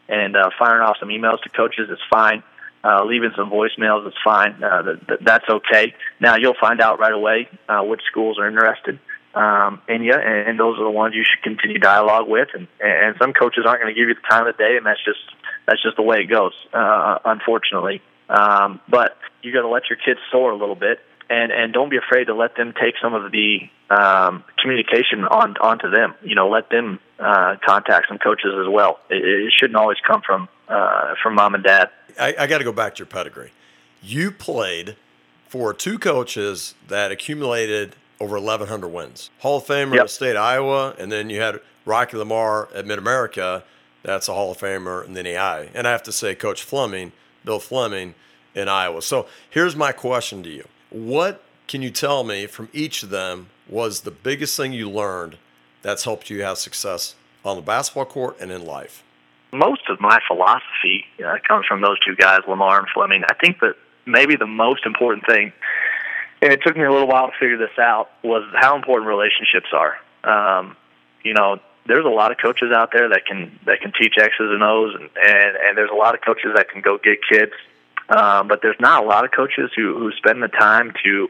and 0.07 0.35
uh, 0.35 0.49
firing 0.57 0.81
off 0.81 0.97
some 0.99 1.09
emails 1.09 1.41
to 1.43 1.49
coaches 1.49 1.89
is 1.89 1.99
fine. 2.09 2.43
Uh, 2.83 3.03
leaving 3.03 3.31
some 3.35 3.51
voicemails 3.51 4.07
is 4.07 4.13
fine. 4.23 4.63
Uh, 4.63 4.81
th- 4.81 5.07
th- 5.07 5.19
that's 5.21 5.45
okay. 5.49 5.93
Now 6.19 6.37
you'll 6.37 6.55
find 6.59 6.79
out 6.81 6.99
right 6.99 7.13
away 7.13 7.49
uh, 7.67 7.81
which 7.81 8.01
schools 8.09 8.39
are 8.39 8.47
interested 8.47 8.99
um, 9.35 9.81
in 9.87 10.01
you, 10.01 10.13
and, 10.13 10.49
and 10.49 10.59
those 10.59 10.79
are 10.79 10.83
the 10.83 10.89
ones 10.89 11.13
you 11.13 11.23
should 11.23 11.43
continue 11.43 11.77
dialogue 11.77 12.27
with. 12.27 12.47
And, 12.53 12.67
and 12.79 13.15
some 13.19 13.33
coaches 13.33 13.65
aren't 13.67 13.81
going 13.81 13.93
to 13.93 13.99
give 13.99 14.07
you 14.07 14.15
the 14.15 14.27
time 14.27 14.47
of 14.47 14.57
day, 14.57 14.77
and 14.77 14.85
that's 14.85 15.03
just 15.03 15.19
that's 15.67 15.83
just 15.83 15.97
the 15.97 16.03
way 16.03 16.21
it 16.21 16.29
goes, 16.29 16.53
uh, 16.73 17.19
unfortunately. 17.25 18.01
Um, 18.29 18.79
but 18.87 19.17
you 19.41 19.53
got 19.53 19.61
to 19.61 19.67
let 19.67 19.89
your 19.89 19.97
kids 19.97 20.19
soar 20.31 20.51
a 20.51 20.55
little 20.55 20.75
bit, 20.75 20.99
and 21.29 21.51
and 21.51 21.73
don't 21.73 21.89
be 21.89 21.97
afraid 21.97 22.25
to 22.25 22.33
let 22.33 22.55
them 22.55 22.73
take 22.79 22.95
some 23.01 23.13
of 23.13 23.31
the 23.31 23.69
um, 23.89 24.43
communication 24.61 25.25
on 25.25 25.55
onto 25.57 25.89
them. 25.89 26.15
You 26.23 26.35
know, 26.35 26.49
let 26.49 26.69
them 26.69 26.99
uh, 27.19 27.55
contact 27.65 28.07
some 28.07 28.17
coaches 28.17 28.53
as 28.59 28.67
well. 28.67 28.99
It, 29.09 29.23
it 29.23 29.53
shouldn't 29.57 29.77
always 29.77 29.97
come 30.05 30.21
from 30.25 30.47
uh, 30.67 31.15
from 31.21 31.35
mom 31.35 31.55
and 31.55 31.63
dad. 31.63 31.89
I, 32.19 32.35
I 32.39 32.47
got 32.47 32.57
to 32.57 32.63
go 32.63 32.71
back 32.71 32.95
to 32.95 32.99
your 32.99 33.07
pedigree. 33.07 33.51
You 34.01 34.31
played 34.31 34.95
for 35.47 35.73
two 35.73 35.97
coaches 35.99 36.75
that 36.87 37.11
accumulated 37.11 37.95
over 38.19 38.35
1,100 38.35 38.87
wins. 38.89 39.29
Hall 39.39 39.57
of 39.57 39.65
Famer 39.65 39.95
Yep. 39.95 40.03
at 40.03 40.09
State 40.09 40.35
of 40.35 40.43
Iowa, 40.43 40.93
and 40.99 41.11
then 41.11 41.29
you 41.29 41.39
had 41.41 41.59
Rocky 41.85 42.17
Lamar 42.17 42.69
at 42.73 42.85
Mid 42.85 42.99
America. 42.99 43.63
That's 44.03 44.27
a 44.27 44.33
Hall 44.33 44.51
of 44.51 44.57
Famer 44.57 45.05
in 45.05 45.13
the 45.13 45.23
NEI. 45.23 45.69
And 45.73 45.87
I 45.87 45.91
have 45.91 46.03
to 46.03 46.11
say, 46.11 46.35
Coach 46.35 46.63
Fleming, 46.63 47.11
Bill 47.43 47.59
Fleming 47.59 48.15
in 48.53 48.67
Iowa. 48.67 49.01
So 49.01 49.27
here's 49.49 49.75
my 49.75 49.91
question 49.91 50.43
to 50.43 50.49
you 50.49 50.65
What 50.89 51.43
can 51.67 51.81
you 51.81 51.91
tell 51.91 52.23
me 52.23 52.47
from 52.47 52.69
each 52.73 53.03
of 53.03 53.09
them 53.09 53.47
was 53.67 54.01
the 54.01 54.11
biggest 54.11 54.57
thing 54.57 54.73
you 54.73 54.89
learned 54.89 55.37
that's 55.81 56.03
helped 56.03 56.29
you 56.29 56.41
have 56.43 56.57
success 56.57 57.15
on 57.45 57.55
the 57.55 57.61
basketball 57.61 58.05
court 58.05 58.37
and 58.39 58.51
in 58.51 58.65
life? 58.65 59.03
most 59.51 59.89
of 59.89 59.99
my 59.99 60.19
philosophy 60.27 61.05
uh, 61.25 61.37
comes 61.47 61.65
from 61.65 61.81
those 61.81 61.99
two 61.99 62.15
guys, 62.15 62.41
Lamar 62.47 62.79
and 62.79 62.87
Fleming. 62.93 63.23
I 63.23 63.33
think 63.33 63.59
that 63.59 63.75
maybe 64.05 64.35
the 64.35 64.47
most 64.47 64.85
important 64.85 65.25
thing, 65.25 65.51
and 66.41 66.53
it 66.53 66.61
took 66.63 66.75
me 66.75 66.83
a 66.83 66.91
little 66.91 67.07
while 67.07 67.27
to 67.27 67.33
figure 67.39 67.57
this 67.57 67.77
out, 67.79 68.09
was 68.23 68.43
how 68.55 68.75
important 68.75 69.07
relationships 69.07 69.67
are. 69.73 69.97
Um, 70.23 70.75
you 71.23 71.33
know, 71.33 71.59
there's 71.87 72.05
a 72.05 72.09
lot 72.09 72.31
of 72.31 72.37
coaches 72.37 72.71
out 72.73 72.91
there 72.93 73.09
that 73.09 73.25
can 73.25 73.57
that 73.65 73.81
can 73.81 73.91
teach 73.99 74.15
X's 74.17 74.35
and 74.39 74.61
O's, 74.61 74.93
and 74.93 75.09
and, 75.17 75.57
and 75.57 75.77
there's 75.77 75.91
a 75.91 75.95
lot 75.95 76.13
of 76.13 76.21
coaches 76.21 76.51
that 76.55 76.69
can 76.69 76.81
go 76.81 76.97
get 76.97 77.19
kids. 77.27 77.53
Um, 78.09 78.47
but 78.47 78.59
there's 78.61 78.79
not 78.79 79.03
a 79.03 79.07
lot 79.07 79.23
of 79.23 79.31
coaches 79.31 79.71
who 79.75 79.97
who 79.97 80.11
spend 80.17 80.41
the 80.41 80.47
time 80.47 80.93
to 81.03 81.29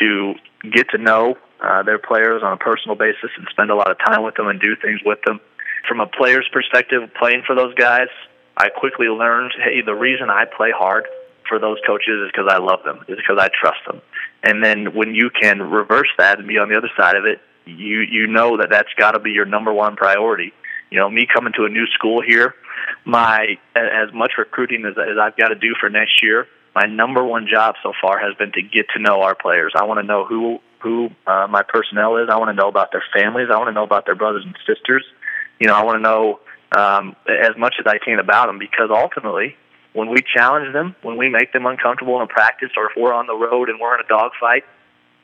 to 0.00 0.34
get 0.72 0.88
to 0.90 0.98
know 0.98 1.36
uh, 1.62 1.82
their 1.82 1.98
players 1.98 2.42
on 2.42 2.52
a 2.52 2.56
personal 2.56 2.96
basis 2.96 3.30
and 3.36 3.46
spend 3.50 3.70
a 3.70 3.74
lot 3.74 3.90
of 3.90 3.98
time 3.98 4.22
with 4.22 4.34
them 4.34 4.48
and 4.48 4.60
do 4.60 4.74
things 4.76 5.00
with 5.04 5.18
them. 5.26 5.40
From 5.86 6.00
a 6.00 6.06
player's 6.06 6.48
perspective, 6.52 7.10
playing 7.18 7.42
for 7.46 7.54
those 7.54 7.74
guys, 7.74 8.08
I 8.56 8.70
quickly 8.70 9.06
learned, 9.06 9.52
hey, 9.62 9.82
the 9.84 9.94
reason 9.94 10.30
I 10.30 10.44
play 10.46 10.70
hard 10.74 11.04
for 11.48 11.58
those 11.58 11.78
coaches 11.86 12.24
is 12.24 12.30
because 12.32 12.50
I 12.50 12.58
love 12.58 12.80
them, 12.84 13.04
is 13.08 13.16
because 13.16 13.36
I 13.38 13.48
trust 13.48 13.80
them. 13.86 14.00
And 14.42 14.64
then 14.64 14.94
when 14.94 15.14
you 15.14 15.30
can 15.30 15.60
reverse 15.60 16.08
that 16.18 16.38
and 16.38 16.48
be 16.48 16.58
on 16.58 16.68
the 16.68 16.76
other 16.76 16.90
side 16.96 17.16
of 17.16 17.26
it, 17.26 17.40
you 17.66 18.00
you 18.00 18.26
know 18.26 18.58
that 18.58 18.68
that's 18.70 18.92
got 18.98 19.12
to 19.12 19.18
be 19.18 19.30
your 19.30 19.46
number 19.46 19.72
one 19.72 19.96
priority. 19.96 20.52
You 20.90 20.98
know, 20.98 21.10
me 21.10 21.26
coming 21.32 21.52
to 21.56 21.64
a 21.64 21.68
new 21.68 21.86
school 21.86 22.20
here, 22.20 22.54
my 23.04 23.58
as 23.74 24.12
much 24.12 24.32
recruiting 24.38 24.84
as, 24.84 24.94
as 24.98 25.18
I've 25.20 25.36
got 25.36 25.48
to 25.48 25.54
do 25.54 25.74
for 25.78 25.88
next 25.90 26.22
year, 26.22 26.46
my 26.74 26.86
number 26.86 27.24
one 27.24 27.46
job 27.50 27.76
so 27.82 27.92
far 28.00 28.18
has 28.18 28.34
been 28.36 28.52
to 28.52 28.62
get 28.62 28.86
to 28.96 29.02
know 29.02 29.22
our 29.22 29.34
players. 29.34 29.72
I 29.76 29.84
want 29.84 30.00
to 30.00 30.06
know 30.06 30.24
who 30.24 30.58
who 30.80 31.10
uh, 31.26 31.46
my 31.48 31.62
personnel 31.62 32.16
is. 32.18 32.28
I 32.30 32.36
want 32.36 32.50
to 32.50 32.54
know 32.54 32.68
about 32.68 32.92
their 32.92 33.04
families. 33.14 33.48
I 33.50 33.56
want 33.56 33.68
to 33.68 33.72
know 33.72 33.84
about 33.84 34.04
their 34.06 34.14
brothers 34.14 34.44
and 34.44 34.54
sisters. 34.66 35.04
You 35.58 35.68
know, 35.68 35.74
I 35.74 35.82
want 35.82 35.96
to 35.96 36.02
know 36.02 36.40
um, 36.76 37.16
as 37.26 37.56
much 37.56 37.76
as 37.80 37.86
I 37.86 37.98
can 37.98 38.18
about 38.18 38.46
them 38.46 38.58
because 38.58 38.90
ultimately, 38.90 39.56
when 39.94 40.10
we 40.10 40.18
challenge 40.22 40.72
them, 40.72 40.94
when 41.02 41.16
we 41.16 41.28
make 41.28 41.52
them 41.52 41.64
uncomfortable 41.66 42.20
in 42.20 42.28
practice, 42.28 42.70
or 42.76 42.90
if 42.90 42.96
we're 42.96 43.14
on 43.14 43.26
the 43.26 43.34
road 43.34 43.70
and 43.70 43.80
we're 43.80 43.94
in 43.94 44.04
a 44.04 44.08
dogfight, 44.08 44.64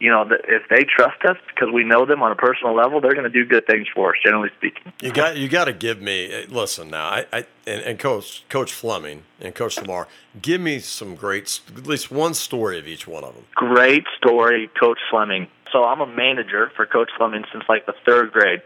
you 0.00 0.10
know, 0.10 0.26
if 0.48 0.62
they 0.70 0.84
trust 0.84 1.22
us 1.26 1.36
because 1.54 1.72
we 1.72 1.84
know 1.84 2.06
them 2.06 2.22
on 2.22 2.32
a 2.32 2.34
personal 2.34 2.74
level, 2.74 3.02
they're 3.02 3.12
going 3.12 3.24
to 3.24 3.28
do 3.30 3.44
good 3.44 3.66
things 3.66 3.86
for 3.94 4.10
us. 4.10 4.16
Generally 4.24 4.48
speaking, 4.56 4.92
you 5.02 5.12
got 5.12 5.36
you 5.36 5.46
got 5.46 5.66
to 5.66 5.74
give 5.74 6.00
me. 6.00 6.32
Eh, 6.32 6.46
listen 6.48 6.88
now, 6.88 7.06
I, 7.06 7.26
I 7.32 7.38
and, 7.66 7.82
and, 7.82 7.98
Coach 7.98 8.48
Coach 8.48 8.72
Fleming 8.72 9.24
and 9.40 9.54
Coach 9.54 9.78
Lamar, 9.78 10.08
give 10.40 10.60
me 10.60 10.78
some 10.78 11.14
great, 11.14 11.60
at 11.76 11.86
least 11.86 12.10
one 12.10 12.32
story 12.32 12.78
of 12.78 12.88
each 12.88 13.06
one 13.06 13.24
of 13.24 13.34
them. 13.34 13.44
Great 13.54 14.04
story, 14.16 14.70
Coach 14.80 14.98
Fleming. 15.10 15.48
So 15.70 15.84
I'm 15.84 16.00
a 16.00 16.06
manager 16.06 16.72
for 16.74 16.86
Coach 16.86 17.10
Fleming 17.18 17.44
since 17.52 17.64
like 17.68 17.84
the 17.84 17.94
third 18.06 18.32
grade. 18.32 18.62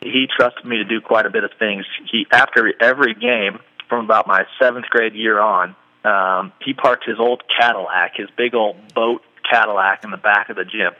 He 0.00 0.26
trusted 0.34 0.64
me 0.64 0.76
to 0.76 0.84
do 0.84 1.00
quite 1.00 1.26
a 1.26 1.30
bit 1.30 1.42
of 1.42 1.50
things. 1.58 1.84
He 2.10 2.26
after 2.30 2.72
every 2.80 3.14
game 3.14 3.58
from 3.88 4.04
about 4.04 4.28
my 4.28 4.44
seventh 4.60 4.86
grade 4.86 5.14
year 5.14 5.40
on, 5.40 5.74
um, 6.04 6.52
he 6.64 6.74
parked 6.74 7.04
his 7.04 7.18
old 7.18 7.42
Cadillac, 7.58 8.12
his 8.16 8.28
big 8.36 8.54
old 8.54 8.76
boat 8.94 9.22
Cadillac 9.50 10.04
in 10.04 10.10
the 10.10 10.16
back 10.16 10.48
of 10.50 10.56
the 10.56 10.64
gym. 10.64 10.92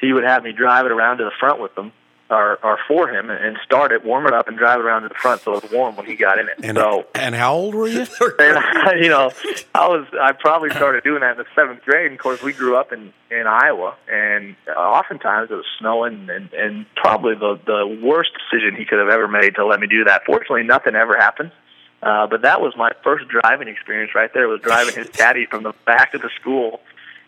He 0.00 0.12
would 0.12 0.24
have 0.24 0.42
me 0.42 0.52
drive 0.52 0.86
it 0.86 0.92
around 0.92 1.18
to 1.18 1.24
the 1.24 1.32
front 1.38 1.60
with 1.60 1.76
him, 1.76 1.92
or, 2.30 2.64
or 2.64 2.78
for 2.86 3.08
him, 3.08 3.28
and 3.28 3.58
start 3.64 3.90
it, 3.90 4.04
warm 4.04 4.26
it 4.26 4.32
up, 4.32 4.46
and 4.46 4.56
drive 4.56 4.78
it 4.78 4.84
around 4.84 5.02
to 5.02 5.08
the 5.08 5.14
front 5.14 5.42
so 5.42 5.54
it 5.54 5.64
was 5.64 5.72
warm 5.72 5.96
when 5.96 6.06
he 6.06 6.14
got 6.14 6.38
in 6.38 6.48
it. 6.48 6.54
And, 6.62 6.78
so, 6.78 7.06
and 7.14 7.34
how 7.34 7.54
old 7.54 7.74
were 7.74 7.88
you? 7.88 8.00
and 8.38 8.58
I, 8.58 8.94
you 9.00 9.08
know, 9.08 9.32
I 9.74 9.88
was 9.88 10.06
I 10.20 10.32
probably 10.32 10.70
started 10.70 11.02
doing 11.02 11.20
that 11.20 11.32
in 11.32 11.38
the 11.38 11.46
seventh 11.54 11.82
grade. 11.82 12.06
And 12.06 12.14
of 12.14 12.20
course, 12.20 12.40
we 12.42 12.52
grew 12.52 12.76
up 12.76 12.92
in 12.92 13.12
in 13.30 13.46
Iowa, 13.46 13.96
and 14.10 14.54
oftentimes 14.74 15.50
it 15.50 15.54
was 15.54 15.66
snowing, 15.78 16.30
and 16.30 16.52
and 16.52 16.86
probably 16.94 17.34
the 17.34 17.58
the 17.66 18.00
worst 18.02 18.30
decision 18.38 18.76
he 18.76 18.84
could 18.84 19.00
have 19.00 19.08
ever 19.08 19.26
made 19.26 19.56
to 19.56 19.66
let 19.66 19.80
me 19.80 19.88
do 19.88 20.04
that. 20.04 20.22
Fortunately, 20.24 20.62
nothing 20.62 20.94
ever 20.94 21.16
happened. 21.16 21.50
Uh, 22.02 22.26
but 22.26 22.42
that 22.42 22.62
was 22.62 22.72
my 22.78 22.90
first 23.04 23.26
driving 23.28 23.68
experience 23.68 24.14
right 24.14 24.32
there. 24.32 24.48
Was 24.48 24.60
driving 24.62 24.94
his 24.94 25.08
caddy 25.12 25.46
from 25.46 25.64
the 25.64 25.74
back 25.84 26.14
of 26.14 26.22
the 26.22 26.30
school 26.40 26.80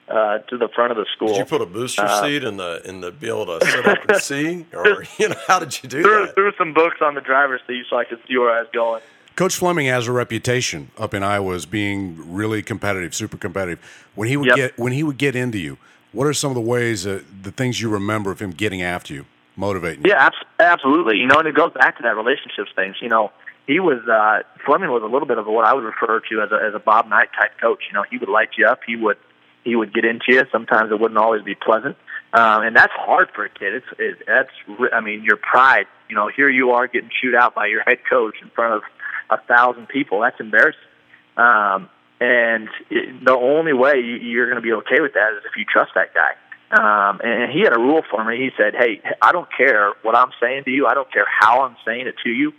uh, 0.08 0.38
to 0.38 0.58
the 0.58 0.68
front 0.68 0.90
of 0.90 0.96
the 0.96 1.06
school. 1.14 1.28
Did 1.28 1.38
you 1.38 1.44
put 1.44 1.60
a 1.62 1.66
booster 1.66 2.02
uh, 2.02 2.22
seat 2.22 2.44
in 2.44 2.56
the 2.56 2.82
in 2.84 3.00
the 3.00 3.10
be 3.10 3.28
able 3.28 3.46
to 3.58 3.64
sit 3.66 3.86
up 3.86 3.98
and 4.08 4.20
see, 4.20 4.66
or 4.74 5.04
you 5.18 5.28
know, 5.28 5.36
how 5.46 5.58
did 5.58 5.82
you 5.82 5.88
do 5.88 6.02
threw, 6.02 6.26
that? 6.26 6.34
Threw 6.34 6.52
some 6.58 6.74
books 6.74 6.98
on 7.00 7.14
the 7.14 7.20
driver's 7.20 7.60
seat 7.66 7.84
so 7.88 7.96
I 7.96 8.04
could 8.04 8.18
see 8.28 8.36
where 8.36 8.50
I 8.50 8.60
was 8.60 8.68
going. 8.72 9.02
Coach 9.36 9.56
Fleming 9.56 9.86
has 9.86 10.08
a 10.08 10.12
reputation 10.12 10.90
up 10.98 11.14
in 11.14 11.22
Iowa 11.22 11.54
as 11.54 11.64
being 11.64 12.32
really 12.32 12.62
competitive, 12.62 13.14
super 13.14 13.38
competitive. 13.38 13.78
When 14.14 14.28
he 14.28 14.36
would 14.36 14.48
Yep. 14.48 14.56
get 14.56 14.78
when 14.78 14.92
he 14.92 15.02
would 15.02 15.16
get 15.18 15.34
into 15.34 15.58
you, 15.58 15.78
what 16.12 16.26
are 16.26 16.34
some 16.34 16.50
of 16.50 16.54
the 16.54 16.60
ways, 16.60 17.06
uh, 17.06 17.22
the 17.42 17.50
things 17.50 17.80
you 17.80 17.88
remember 17.88 18.30
of 18.30 18.40
him 18.40 18.50
getting 18.50 18.82
after 18.82 19.14
you, 19.14 19.24
motivating 19.56 20.04
you? 20.04 20.10
Yeah, 20.10 20.26
abs- 20.26 20.36
absolutely. 20.60 21.16
You 21.16 21.26
know, 21.26 21.36
and 21.38 21.48
it 21.48 21.54
goes 21.54 21.72
back 21.72 21.96
to 21.96 22.02
that 22.02 22.14
relationships 22.16 22.70
things. 22.76 22.96
You 23.00 23.08
know, 23.08 23.32
he 23.66 23.80
was 23.80 24.06
uh, 24.06 24.42
Fleming 24.66 24.90
was 24.90 25.02
a 25.02 25.06
little 25.06 25.26
bit 25.26 25.38
of 25.38 25.46
what 25.46 25.64
I 25.64 25.72
would 25.72 25.84
refer 25.84 26.20
to 26.20 26.42
as 26.42 26.52
a 26.52 26.56
as 26.56 26.74
a 26.74 26.78
Bob 26.80 27.08
Knight 27.08 27.30
type 27.38 27.52
coach. 27.58 27.84
You 27.88 27.94
know, 27.94 28.04
he 28.10 28.18
would 28.18 28.28
light 28.28 28.50
you 28.58 28.66
up. 28.66 28.80
He 28.86 28.96
would 28.96 29.16
he 29.64 29.76
would 29.76 29.92
get 29.94 30.04
into 30.04 30.24
you. 30.28 30.42
Sometimes 30.50 30.90
it 30.90 30.98
wouldn't 31.00 31.18
always 31.18 31.42
be 31.42 31.54
pleasant, 31.54 31.96
um, 32.32 32.62
and 32.62 32.74
that's 32.76 32.92
hard 32.94 33.30
for 33.34 33.44
a 33.44 33.48
kid. 33.48 33.74
It's 33.74 33.86
it, 33.98 34.18
that's 34.26 34.50
I 34.92 35.00
mean 35.00 35.24
your 35.24 35.36
pride. 35.36 35.86
You 36.08 36.16
know, 36.16 36.28
here 36.28 36.48
you 36.48 36.72
are 36.72 36.86
getting 36.86 37.10
chewed 37.20 37.34
out 37.34 37.54
by 37.54 37.66
your 37.66 37.82
head 37.82 37.98
coach 38.08 38.36
in 38.42 38.50
front 38.50 38.74
of 38.74 38.82
a 39.30 39.42
thousand 39.46 39.88
people. 39.88 40.20
That's 40.20 40.38
embarrassing. 40.40 40.80
Um, 41.36 41.88
and 42.20 42.68
it, 42.90 43.24
the 43.24 43.34
only 43.34 43.72
way 43.72 43.94
you- 43.98 44.16
you're 44.16 44.46
going 44.46 44.56
to 44.56 44.62
be 44.62 44.72
okay 44.74 45.00
with 45.00 45.14
that 45.14 45.32
is 45.32 45.44
if 45.44 45.56
you 45.56 45.64
trust 45.64 45.92
that 45.94 46.10
guy. 46.14 46.34
Um, 46.70 47.20
and 47.22 47.50
he 47.52 47.60
had 47.60 47.74
a 47.74 47.78
rule 47.78 48.02
for 48.10 48.24
me. 48.24 48.36
He 48.38 48.50
said, 48.56 48.74
"Hey, 48.74 49.02
I 49.20 49.32
don't 49.32 49.48
care 49.54 49.92
what 50.02 50.16
I'm 50.16 50.30
saying 50.40 50.64
to 50.64 50.70
you. 50.70 50.86
I 50.86 50.94
don't 50.94 51.10
care 51.12 51.26
how 51.28 51.62
I'm 51.62 51.76
saying 51.84 52.06
it 52.06 52.14
to 52.24 52.30
you. 52.30 52.52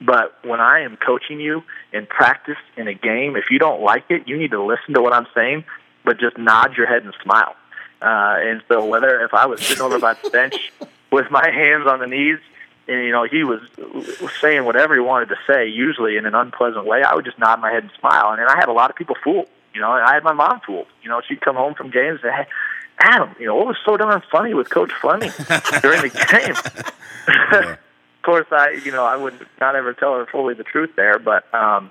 But 0.00 0.38
when 0.44 0.60
I 0.60 0.80
am 0.80 0.96
coaching 0.98 1.40
you 1.40 1.62
in 1.92 2.06
practice 2.06 2.58
in 2.76 2.86
a 2.86 2.94
game, 2.94 3.34
if 3.36 3.44
you 3.50 3.58
don't 3.58 3.80
like 3.80 4.04
it, 4.10 4.28
you 4.28 4.36
need 4.36 4.50
to 4.50 4.62
listen 4.62 4.94
to 4.94 5.00
what 5.00 5.12
I'm 5.14 5.26
saying, 5.34 5.64
but 6.06 6.18
just 6.18 6.38
nod 6.38 6.74
your 6.78 6.86
head 6.86 7.02
and 7.04 7.12
smile. 7.22 7.54
Uh, 8.00 8.36
and 8.38 8.62
so 8.68 8.86
whether 8.86 9.22
if 9.24 9.34
I 9.34 9.44
was 9.46 9.60
sitting 9.60 9.82
over 9.82 9.98
by 9.98 10.14
the 10.14 10.30
bench 10.30 10.72
with 11.12 11.30
my 11.30 11.50
hands 11.50 11.86
on 11.86 11.98
the 11.98 12.06
knees, 12.06 12.38
and 12.88 13.04
you 13.04 13.10
know 13.10 13.24
he 13.24 13.42
was 13.42 13.60
saying 14.40 14.64
whatever 14.64 14.94
he 14.94 15.00
wanted 15.00 15.28
to 15.30 15.36
say, 15.46 15.68
usually 15.68 16.16
in 16.16 16.24
an 16.24 16.34
unpleasant 16.34 16.86
way, 16.86 17.02
I 17.02 17.14
would 17.14 17.24
just 17.24 17.38
nod 17.38 17.60
my 17.60 17.70
head 17.70 17.82
and 17.82 17.92
smile. 17.98 18.30
And 18.30 18.40
I 18.42 18.56
had 18.56 18.68
a 18.68 18.72
lot 18.72 18.90
of 18.90 18.96
people 18.96 19.16
fooled. 19.22 19.48
You 19.74 19.80
know, 19.80 19.90
I 19.90 20.14
had 20.14 20.22
my 20.22 20.32
mom 20.32 20.60
fooled. 20.64 20.86
You 21.02 21.10
know, 21.10 21.20
she'd 21.26 21.40
come 21.40 21.56
home 21.56 21.74
from 21.74 21.90
games 21.90 22.20
and 22.22 22.30
say, 22.30 22.36
"Hey, 22.36 22.46
Adam, 22.98 23.34
you 23.40 23.46
know 23.46 23.56
what 23.56 23.66
was 23.66 23.76
so 23.84 23.96
darn 23.96 24.22
funny 24.30 24.54
with 24.54 24.70
Coach 24.70 24.92
Fleming 25.00 25.30
during 25.82 26.02
the 26.02 26.10
game?" 26.30 27.34
of 27.62 27.78
course, 28.22 28.46
I 28.52 28.80
you 28.84 28.92
know 28.92 29.04
I 29.04 29.16
would 29.16 29.34
not 29.60 29.74
ever 29.74 29.92
tell 29.92 30.14
her 30.14 30.26
fully 30.26 30.54
the 30.54 30.64
truth 30.64 30.90
there, 30.96 31.18
but 31.18 31.52
um, 31.52 31.90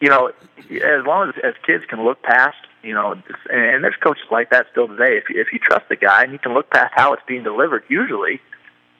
you 0.00 0.08
know, 0.08 0.32
as 0.58 1.06
long 1.06 1.28
as 1.30 1.34
as 1.42 1.54
kids 1.66 1.84
can 1.88 2.04
look 2.04 2.22
past, 2.22 2.56
you 2.82 2.94
know, 2.94 3.12
and 3.50 3.84
there's 3.84 3.96
coaches 4.02 4.24
like 4.30 4.50
that 4.50 4.66
still 4.72 4.88
today. 4.88 5.16
If 5.16 5.24
you, 5.30 5.40
if 5.40 5.48
you 5.52 5.58
trust 5.58 5.88
the 5.88 5.96
guy 5.96 6.24
and 6.24 6.32
you 6.32 6.38
can 6.38 6.52
look 6.52 6.70
past 6.70 6.92
how 6.94 7.12
it's 7.12 7.22
being 7.26 7.42
delivered, 7.42 7.84
usually, 7.88 8.40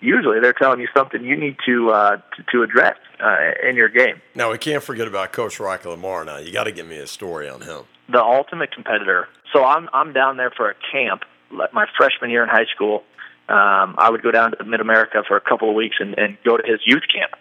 usually 0.00 0.40
they're 0.40 0.52
telling 0.54 0.80
you 0.80 0.88
something 0.96 1.24
you 1.24 1.36
need 1.36 1.56
to 1.66 1.90
uh, 1.90 2.16
to, 2.16 2.42
to 2.52 2.62
address 2.62 2.96
uh, 3.20 3.68
in 3.68 3.76
your 3.76 3.88
game. 3.88 4.22
Now 4.34 4.50
we 4.52 4.58
can't 4.58 4.82
forget 4.82 5.06
about 5.06 5.32
Coach 5.32 5.60
Rocky 5.60 5.88
Lamar. 5.88 6.24
Now 6.24 6.38
you 6.38 6.52
got 6.52 6.64
to 6.64 6.72
give 6.72 6.86
me 6.86 6.96
a 6.98 7.06
story 7.06 7.48
on 7.48 7.60
him. 7.62 7.82
the 8.08 8.22
ultimate 8.22 8.72
competitor. 8.72 9.28
So 9.52 9.64
I'm 9.64 9.88
I'm 9.92 10.12
down 10.12 10.36
there 10.36 10.50
for 10.50 10.70
a 10.70 10.74
camp, 10.92 11.22
my 11.50 11.86
freshman 11.96 12.30
year 12.30 12.42
in 12.42 12.48
high 12.48 12.66
school. 12.74 13.04
Um, 13.48 13.96
I 13.98 14.08
would 14.10 14.22
go 14.22 14.30
down 14.30 14.52
to 14.52 14.64
Mid 14.64 14.80
America 14.80 15.22
for 15.26 15.36
a 15.36 15.40
couple 15.40 15.68
of 15.68 15.74
weeks 15.74 15.96
and, 16.00 16.18
and 16.18 16.38
go 16.44 16.56
to 16.56 16.62
his 16.64 16.80
youth 16.86 17.02
camp. 17.12 17.32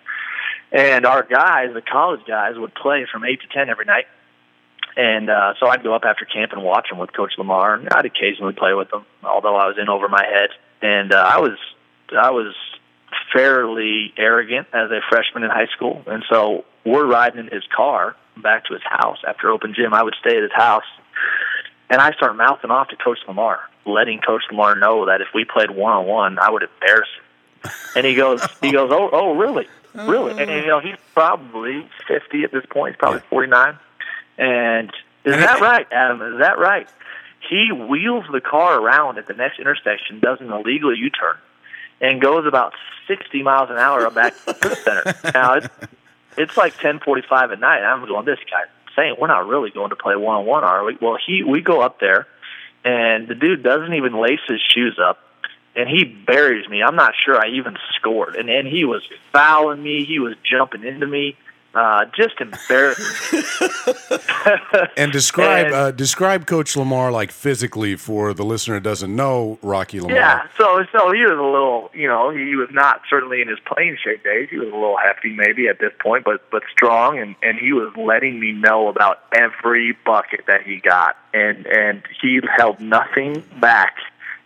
And 0.74 1.06
our 1.06 1.24
guys, 1.24 1.70
the 1.74 1.82
college 1.82 2.22
guys, 2.28 2.58
would 2.58 2.74
play 2.74 3.06
from 3.10 3.24
eight 3.24 3.40
to 3.42 3.48
ten 3.48 3.70
every 3.70 3.86
night. 3.86 4.06
And 4.98 5.30
uh, 5.30 5.54
so 5.60 5.68
I'd 5.68 5.84
go 5.84 5.96
up 5.96 6.04
after 6.04 6.26
camp 6.26 6.52
and 6.52 6.64
watch 6.64 6.90
them 6.90 7.00
with 7.00 7.14
Coach 7.14 7.34
Lamar, 7.38 7.76
and 7.76 7.90
I'd 7.90 8.06
occasionally 8.06 8.54
play 8.54 8.74
with 8.74 8.90
them, 8.90 9.06
although 9.24 9.56
I 9.56 9.68
was 9.68 9.78
in 9.80 9.88
over 9.88 10.08
my 10.08 10.24
head. 10.24 10.50
And 10.82 11.14
uh, 11.14 11.18
I 11.18 11.40
was 11.40 11.58
I 12.16 12.32
was 12.32 12.54
fairly 13.32 14.14
arrogant 14.18 14.68
as 14.74 14.92
a 14.92 15.00
freshman 15.10 15.44
in 15.44 15.50
high 15.50 15.68
school, 15.76 16.04
and 16.08 16.24
so 16.30 16.66
we're 16.86 17.06
riding 17.06 17.40
in 17.40 17.48
his 17.48 17.64
car 17.76 18.16
back 18.38 18.66
to 18.66 18.74
his 18.74 18.84
house 18.84 19.20
after 19.28 19.50
open 19.50 19.74
gym. 19.76 19.94
I 19.94 20.04
would 20.04 20.16
stay 20.20 20.36
at 20.36 20.44
his 20.44 20.52
house, 20.54 20.84
and 21.90 22.02
I 22.02 22.12
start 22.14 22.36
mouthing 22.36 22.72
off 22.72 22.90
to 22.90 22.96
Coach 22.96 23.20
Lamar, 23.28 23.60
letting 23.86 24.20
Coach 24.20 24.44
Lamar 24.52 24.76
know 24.76 25.06
that 25.06 25.22
if 25.22 25.28
we 25.34 25.46
played 25.46 25.72
one 25.72 25.94
on 25.94 26.06
one, 26.06 26.40
I 26.40 26.52
would 26.52 26.64
embarrass 26.64 27.10
him. 27.18 27.72
And 27.96 28.06
he 28.06 28.16
goes, 28.16 28.46
he 28.62 28.72
goes, 28.72 28.92
oh, 28.92 29.10
oh, 29.12 29.36
really, 29.36 29.68
really? 29.96 30.32
And 30.42 30.50
you 30.50 30.68
know, 30.68 30.80
he's 30.80 30.98
probably 31.14 31.88
fifty 32.08 32.44
at 32.44 32.52
this 32.52 32.66
point. 32.70 32.96
He's 32.96 33.00
probably 33.00 33.22
forty 33.30 33.50
nine. 33.50 33.78
And 34.38 34.92
is 35.24 35.36
that 35.36 35.60
right, 35.62 35.88
Adam? 35.92 36.22
Is 36.34 36.40
that 36.40 36.58
right? 36.58 36.88
He 37.50 37.72
wheels 37.72 38.26
the 38.32 38.42
car 38.42 38.80
around 38.80 39.18
at 39.18 39.28
the 39.28 39.34
next 39.34 39.60
intersection, 39.60 40.20
does 40.20 40.40
an 40.40 40.52
illegal 40.52 40.96
U 40.96 41.10
turn, 41.10 41.36
and 42.00 42.22
goes 42.22 42.46
about 42.46 42.74
60 43.08 43.44
miles 43.44 43.70
an 43.70 43.78
hour 43.78 44.10
back 44.10 44.34
to 44.46 44.54
the 44.54 44.76
center. 44.76 45.32
Now, 45.34 45.56
it's, 45.56 45.68
it's 46.38 46.58
like 46.58 46.76
10:45 46.76 47.54
at 47.54 47.60
night. 47.60 47.84
I'm 47.84 48.08
going, 48.08 48.26
this 48.26 48.40
guy 48.50 48.64
saying 48.96 49.16
we're 49.20 49.28
not 49.28 49.48
really 49.48 49.72
going 49.72 49.90
to 49.90 49.96
play 49.96 50.16
one 50.16 50.38
on 50.38 50.46
one, 50.46 50.64
are 50.64 50.84
we? 50.84 50.98
Well, 51.02 51.18
he 51.26 51.44
we 51.44 51.62
go 51.62 51.82
up 51.82 52.00
there, 52.00 52.28
and 52.84 53.28
the 53.28 53.36
dude 53.36 53.64
doesn't 53.64 53.94
even 53.94 54.20
lace 54.20 54.40
his 54.48 54.62
shoes 54.62 55.00
up, 55.04 55.20
and 55.76 55.90
he 55.90 56.04
buries 56.04 56.68
me. 56.70 56.82
I'm 56.84 56.96
not 56.96 57.14
sure 57.26 57.38
I 57.38 57.50
even 57.50 57.76
scored, 57.96 58.36
and 58.36 58.50
and 58.50 58.68
he 58.68 58.86
was 58.86 59.02
fouling 59.32 59.82
me. 59.84 60.06
He 60.06 60.20
was 60.20 60.36
jumping 60.44 60.84
into 60.84 61.08
me. 61.08 61.36
Uh, 61.76 62.06
just 62.16 62.40
embarrassing. 62.40 63.42
And 64.96 65.12
describe 65.12 65.68
And- 65.68 65.76
uh, 65.76 65.92
describe 65.92 66.46
Coach 66.46 66.76
Lamar 66.76 67.12
like 67.12 67.32
physically 67.32 67.96
for 67.96 68.34
the 68.34 68.44
listener 68.44 68.80
doesn't 68.80 69.16
know 69.16 69.58
Rocky 69.62 70.00
Lamar. 70.00 70.16
Yeah, 70.16 70.48
so 70.58 70.86
so 70.92 71.12
he 71.12 71.22
was 71.22 71.32
a 71.40 71.42
little, 71.42 71.90
you 71.94 72.08
know, 72.08 72.30
he 72.30 72.56
was 72.56 72.70
not 72.72 73.02
certainly 73.10 73.42
in 73.42 73.48
his 73.48 73.60
playing 73.66 73.98
shape 74.04 74.24
days. 74.24 74.50
He 74.52 74.58
was 74.58 74.68
a 74.68 74.72
little 74.76 74.98
hefty 74.98 75.30
maybe 75.34 75.68
at 75.68 75.80
this 75.80 75.94
point, 76.00 76.26
but 76.26 76.50
but 76.52 76.64
strong, 76.72 77.18
and 77.18 77.36
and 77.42 77.58
he 77.58 77.74
was 77.74 77.92
letting 77.98 78.40
me 78.40 78.52
know 78.52 78.88
about 78.88 79.22
every 79.34 79.98
bucket 80.06 80.42
that 80.48 80.62
he 80.64 80.78
got, 80.78 81.18
and 81.34 81.66
and 81.66 82.04
he 82.22 82.40
held 82.58 82.80
nothing 82.80 83.44
back, 83.60 83.96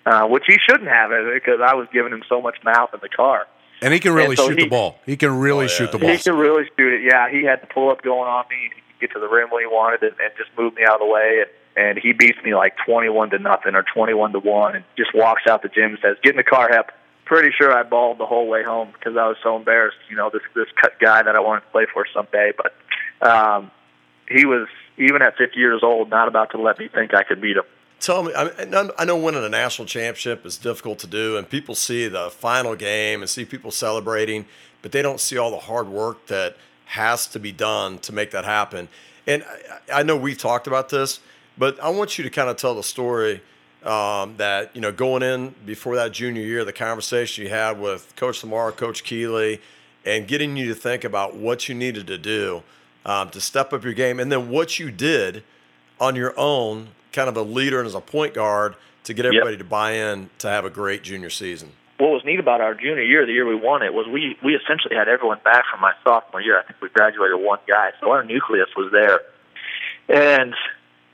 uh, 0.08 0.26
which 0.28 0.44
he 0.48 0.58
shouldn't 0.68 0.90
have, 0.90 1.12
uh, 1.12 1.32
because 1.34 1.60
I 1.62 1.74
was 1.76 1.88
giving 1.92 2.14
him 2.14 2.24
so 2.30 2.42
much 2.42 2.58
mouth 2.64 2.90
in 2.94 3.00
the 3.02 3.10
car. 3.10 3.48
And 3.82 3.94
he 3.94 4.00
can 4.00 4.14
really 4.14 4.36
so 4.36 4.48
shoot 4.48 4.58
he- 4.60 4.64
the 4.66 4.70
ball. 4.70 5.00
He 5.06 5.18
can 5.18 5.38
really 5.38 5.66
Oh, 5.66 5.70
yeah. 5.70 5.78
shoot 5.78 5.92
the 5.92 6.00
ball. 6.00 6.10
He 6.10 6.18
can 6.18 6.36
really 6.36 6.64
shoot 6.78 6.94
it. 6.94 7.02
Yeah, 7.04 7.30
he 7.30 7.44
had 7.44 7.62
the 7.62 7.68
pull 7.68 7.92
up 7.92 8.02
going 8.02 8.28
on 8.28 8.46
me. 8.50 8.56
He 8.76 8.82
could 8.82 9.00
get 9.02 9.12
to 9.14 9.20
the 9.20 9.28
rim 9.28 9.50
when 9.52 9.62
he 9.62 9.68
wanted 9.68 10.02
and, 10.04 10.14
and 10.20 10.32
just 10.38 10.50
move 10.58 10.74
me 10.76 10.84
out 10.84 10.96
of 10.96 11.00
the 11.02 11.06
way. 11.14 11.44
And, 11.46 11.50
and 11.90 12.00
he 12.00 12.12
beats 12.14 12.40
me 12.44 12.56
like 12.56 12.74
21 12.88 13.30
to 13.32 13.40
nothing 13.40 13.76
or 13.76 13.84
21 13.94 14.32
to 14.32 14.40
1 14.40 14.76
and 14.78 14.84
just 14.98 15.14
walks 15.14 15.44
out 15.48 15.62
the 15.62 15.70
gym 15.70 15.92
and 15.92 16.00
says, 16.02 16.18
Get 16.24 16.32
in 16.32 16.38
the 16.38 16.44
car, 16.44 16.70
Hep. 16.72 16.92
Pretty 17.26 17.50
sure 17.56 17.72
I 17.72 17.84
balled 17.84 18.18
the 18.20 18.26
whole 18.26 18.48
way 18.48 18.64
home 18.64 18.90
because 18.94 19.16
I 19.18 19.28
was 19.28 19.36
so 19.44 19.58
embarrassed. 19.58 19.98
You 20.10 20.16
know, 20.16 20.30
this 20.32 20.42
this 20.56 20.68
cut 20.82 20.94
guy 21.00 21.22
that 21.22 21.36
I 21.36 21.40
wanted 21.42 21.62
to 21.62 21.68
play 21.68 21.86
for 21.94 22.06
someday. 22.14 22.54
But 22.58 22.74
um, 23.30 23.70
he 24.30 24.46
was, 24.46 24.68
even 24.98 25.22
at 25.22 25.38
50 25.38 25.60
years 25.60 25.82
old, 25.84 26.10
not 26.10 26.28
about 26.30 26.52
to 26.52 26.58
let 26.62 26.80
me 26.80 26.88
think 26.88 27.14
I 27.14 27.24
could 27.24 27.42
beat 27.42 27.58
him. 27.58 27.66
Tell 28.00 28.24
me, 28.24 28.34
I, 28.36 29.06
know 29.06 29.18
winning 29.18 29.44
a 29.44 29.50
national 29.50 29.88
championship 29.88 30.46
is 30.46 30.58
difficult 30.58 31.00
to 31.00 31.08
do, 31.08 31.36
and 31.38 31.50
people 31.50 31.74
see 31.74 32.08
the 32.08 32.30
final 32.30 32.76
game 32.76 33.22
and 33.22 33.30
see 33.30 33.44
people 33.44 33.72
celebrating, 33.72 34.46
but 34.82 34.92
they 34.92 35.02
don't 35.02 35.20
see 35.20 35.38
all 35.38 35.50
the 35.50 35.58
hard 35.58 35.88
work 35.88 36.28
that 36.28 36.58
has 36.86 37.28
to 37.28 37.40
be 37.40 37.52
done 37.52 37.98
to 38.00 38.14
make 38.14 38.32
that 38.32 38.46
happen. 38.46 38.88
And 39.26 39.44
I, 39.90 40.00
I 40.00 40.04
know 40.04 40.16
we've 40.16 40.38
talked 40.38 40.68
about 40.68 40.90
this, 40.90 41.20
but 41.58 41.80
I 41.82 41.90
want 41.90 42.18
you 42.18 42.24
to 42.24 42.30
kind 42.30 42.50
of 42.50 42.58
tell 42.58 42.76
the 42.76 42.84
story 42.84 43.42
um, 43.84 44.36
that 44.38 44.76
you 44.76 44.82
know 44.82 44.92
going 44.92 45.24
in 45.24 45.56
before 45.66 45.96
that 45.96 46.12
junior 46.12 46.44
year, 46.44 46.64
the 46.66 46.74
conversation 46.74 47.44
you 47.44 47.50
had 47.50 47.80
with 47.80 48.14
Coach 48.16 48.44
Lamar, 48.44 48.72
Coach 48.72 49.04
Keeley, 49.04 49.62
and 50.06 50.28
getting 50.28 50.56
you 50.56 50.68
to 50.68 50.76
think 50.76 51.04
about 51.04 51.36
what 51.36 51.68
you 51.68 51.76
needed 51.76 52.08
to 52.08 52.18
do 52.18 52.64
um, 53.06 53.30
to 53.30 53.42
step 53.42 53.74
up 53.74 53.84
your 53.84 53.94
game, 53.94 54.20
and 54.20 54.32
then 54.32 54.50
what 54.50 54.80
you 54.80 54.92
did 54.92 55.44
on 56.00 56.16
your 56.16 56.34
own, 56.38 56.90
kind 57.12 57.30
of 57.30 57.38
a 57.38 57.42
leader 57.42 57.80
and 57.80 57.88
as 57.88 57.96
a 57.96 58.02
point 58.02 58.34
guard 58.34 58.76
to 59.04 59.14
get 59.14 59.26
everybody 59.26 59.58
to 59.58 59.64
buy 59.64 59.94
in 59.94 60.30
to 60.40 60.48
have 60.50 60.66
a 60.66 60.70
great 60.70 61.04
junior 61.04 61.30
season. 61.30 61.72
what 61.98 62.12
was 62.12 62.24
neat 62.26 62.40
about 62.40 62.62
our 62.62 62.76
junior 62.76 63.04
year, 63.04 63.26
the 63.26 63.32
year 63.32 63.48
we 63.48 63.56
won 63.56 63.82
it, 63.82 63.94
was 63.94 64.08
we 64.08 64.38
we 64.44 64.56
essentially 64.56 64.96
had 64.96 65.08
everyone 65.08 65.40
back 65.44 65.64
from 65.72 65.82
my 65.82 65.94
sophomore 66.04 66.42
year. 66.42 66.60
I 66.60 66.64
think 66.64 66.82
we 66.82 66.90
graduated 66.90 67.40
one 67.40 67.60
guy, 67.68 67.92
so 68.00 68.12
our 68.12 68.24
nucleus 68.24 68.70
was 68.76 68.92
there. 68.92 69.22
And 70.10 70.54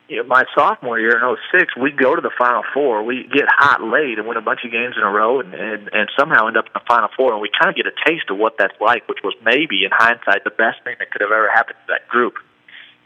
you 0.10 0.18
know, 0.18 0.24
my 0.24 0.44
sophomore 0.54 1.00
year 1.00 1.18
in 1.18 1.38
'06, 1.52 1.78
we 1.78 1.92
go 1.92 2.16
to 2.16 2.22
the 2.22 2.32
Final 2.38 2.64
Four. 2.74 3.04
We 3.04 3.30
get 3.32 3.46
hot 3.48 3.82
late 3.82 4.20
and 4.20 4.28
win 4.28 4.38
a 4.38 4.42
bunch 4.42 4.60
of 4.66 4.72
games 4.72 4.96
in 4.98 5.04
a 5.04 5.10
row, 5.10 5.40
and 5.40 5.54
and, 5.54 5.90
and 5.94 6.10
somehow 6.20 6.48
end 6.48 6.58
up 6.58 6.66
in 6.66 6.74
the 6.74 6.86
Final 6.88 7.10
Four. 7.16 7.32
And 7.34 7.42
we 7.42 7.50
kind 7.50 7.70
of 7.70 7.76
get 7.76 7.86
a 7.88 7.96
taste 8.10 8.30
of 8.30 8.38
what 8.38 8.58
that's 8.58 8.76
like, 8.82 9.08
which 9.08 9.20
was 9.24 9.34
maybe, 9.46 9.86
in 9.86 9.92
hindsight, 9.94 10.44
the 10.44 10.52
best 10.52 10.84
thing 10.84 10.96
that 11.00 11.12
could 11.12 11.22
have 11.22 11.32
ever 11.32 11.50
happened 11.50 11.78
to 11.88 11.94
that 11.94 12.08
group. 12.10 12.36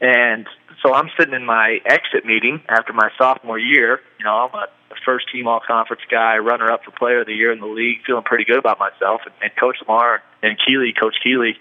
And 0.02 0.48
so 0.84 0.94
I'm 0.94 1.10
sitting 1.18 1.34
in 1.34 1.46
my 1.46 1.80
exit 1.86 2.26
meeting 2.26 2.62
after 2.70 2.94
my 2.94 3.10
sophomore 3.18 3.60
year. 3.60 4.00
You 4.20 4.26
know, 4.26 4.32
I'm 4.32 4.54
a 4.54 4.68
first 5.06 5.32
team 5.32 5.48
all 5.48 5.62
conference 5.66 6.04
guy, 6.10 6.38
runner 6.38 6.72
up 6.72 6.84
for 6.84 6.92
player 6.92 7.22
of 7.22 7.28
the 7.28 7.34
year 7.34 7.52
in 7.52 7.60
the 7.60 7.68
league, 7.68 7.98
feeling 8.06 8.24
pretty 8.24 8.46
good 8.46 8.58
about 8.58 8.80
myself. 8.80 9.22
And, 9.26 9.34
and 9.42 9.52
Coach 9.60 9.78
Lamar 9.82 10.22
and 10.44 10.58
Keeley, 10.66 10.94
Coach 10.98 11.16
Keeley, 11.24 11.56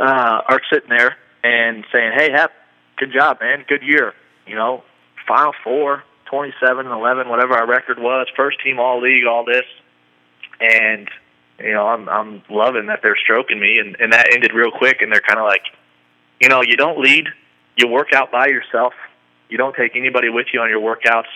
uh, 0.00 0.40
are 0.48 0.60
sitting 0.72 0.90
there 0.90 1.16
and 1.42 1.84
saying, 1.92 2.12
Hey, 2.16 2.30
Hep, 2.32 2.52
good 2.96 3.12
job, 3.12 3.38
man. 3.40 3.64
Good 3.68 3.82
year. 3.82 4.14
You 4.46 4.56
know, 4.56 4.82
Final 5.26 5.52
Four, 5.62 6.02
27 6.30 6.86
and 6.86 6.94
11, 6.94 7.28
whatever 7.28 7.54
our 7.54 7.66
record 7.66 7.98
was, 7.98 8.26
first 8.36 8.62
team 8.62 8.78
all 8.78 9.00
league, 9.00 9.26
all 9.26 9.44
this. 9.44 9.64
And, 10.60 11.08
you 11.58 11.72
know, 11.72 11.86
I'm, 11.86 12.08
I'm 12.08 12.42
loving 12.48 12.86
that 12.86 13.00
they're 13.02 13.16
stroking 13.16 13.60
me. 13.60 13.78
And, 13.78 13.96
and 14.00 14.12
that 14.12 14.32
ended 14.32 14.52
real 14.52 14.70
quick. 14.70 15.02
And 15.02 15.12
they're 15.12 15.20
kind 15.20 15.38
of 15.38 15.46
like, 15.46 15.62
you 16.40 16.48
know, 16.48 16.62
you 16.62 16.76
don't 16.76 16.98
lead, 16.98 17.28
you 17.76 17.88
work 17.88 18.12
out 18.12 18.30
by 18.30 18.46
yourself. 18.46 18.94
You 19.48 19.58
don't 19.58 19.74
take 19.74 19.96
anybody 19.96 20.28
with 20.28 20.46
you 20.52 20.60
on 20.60 20.70
your 20.70 20.80
workouts. 20.80 21.30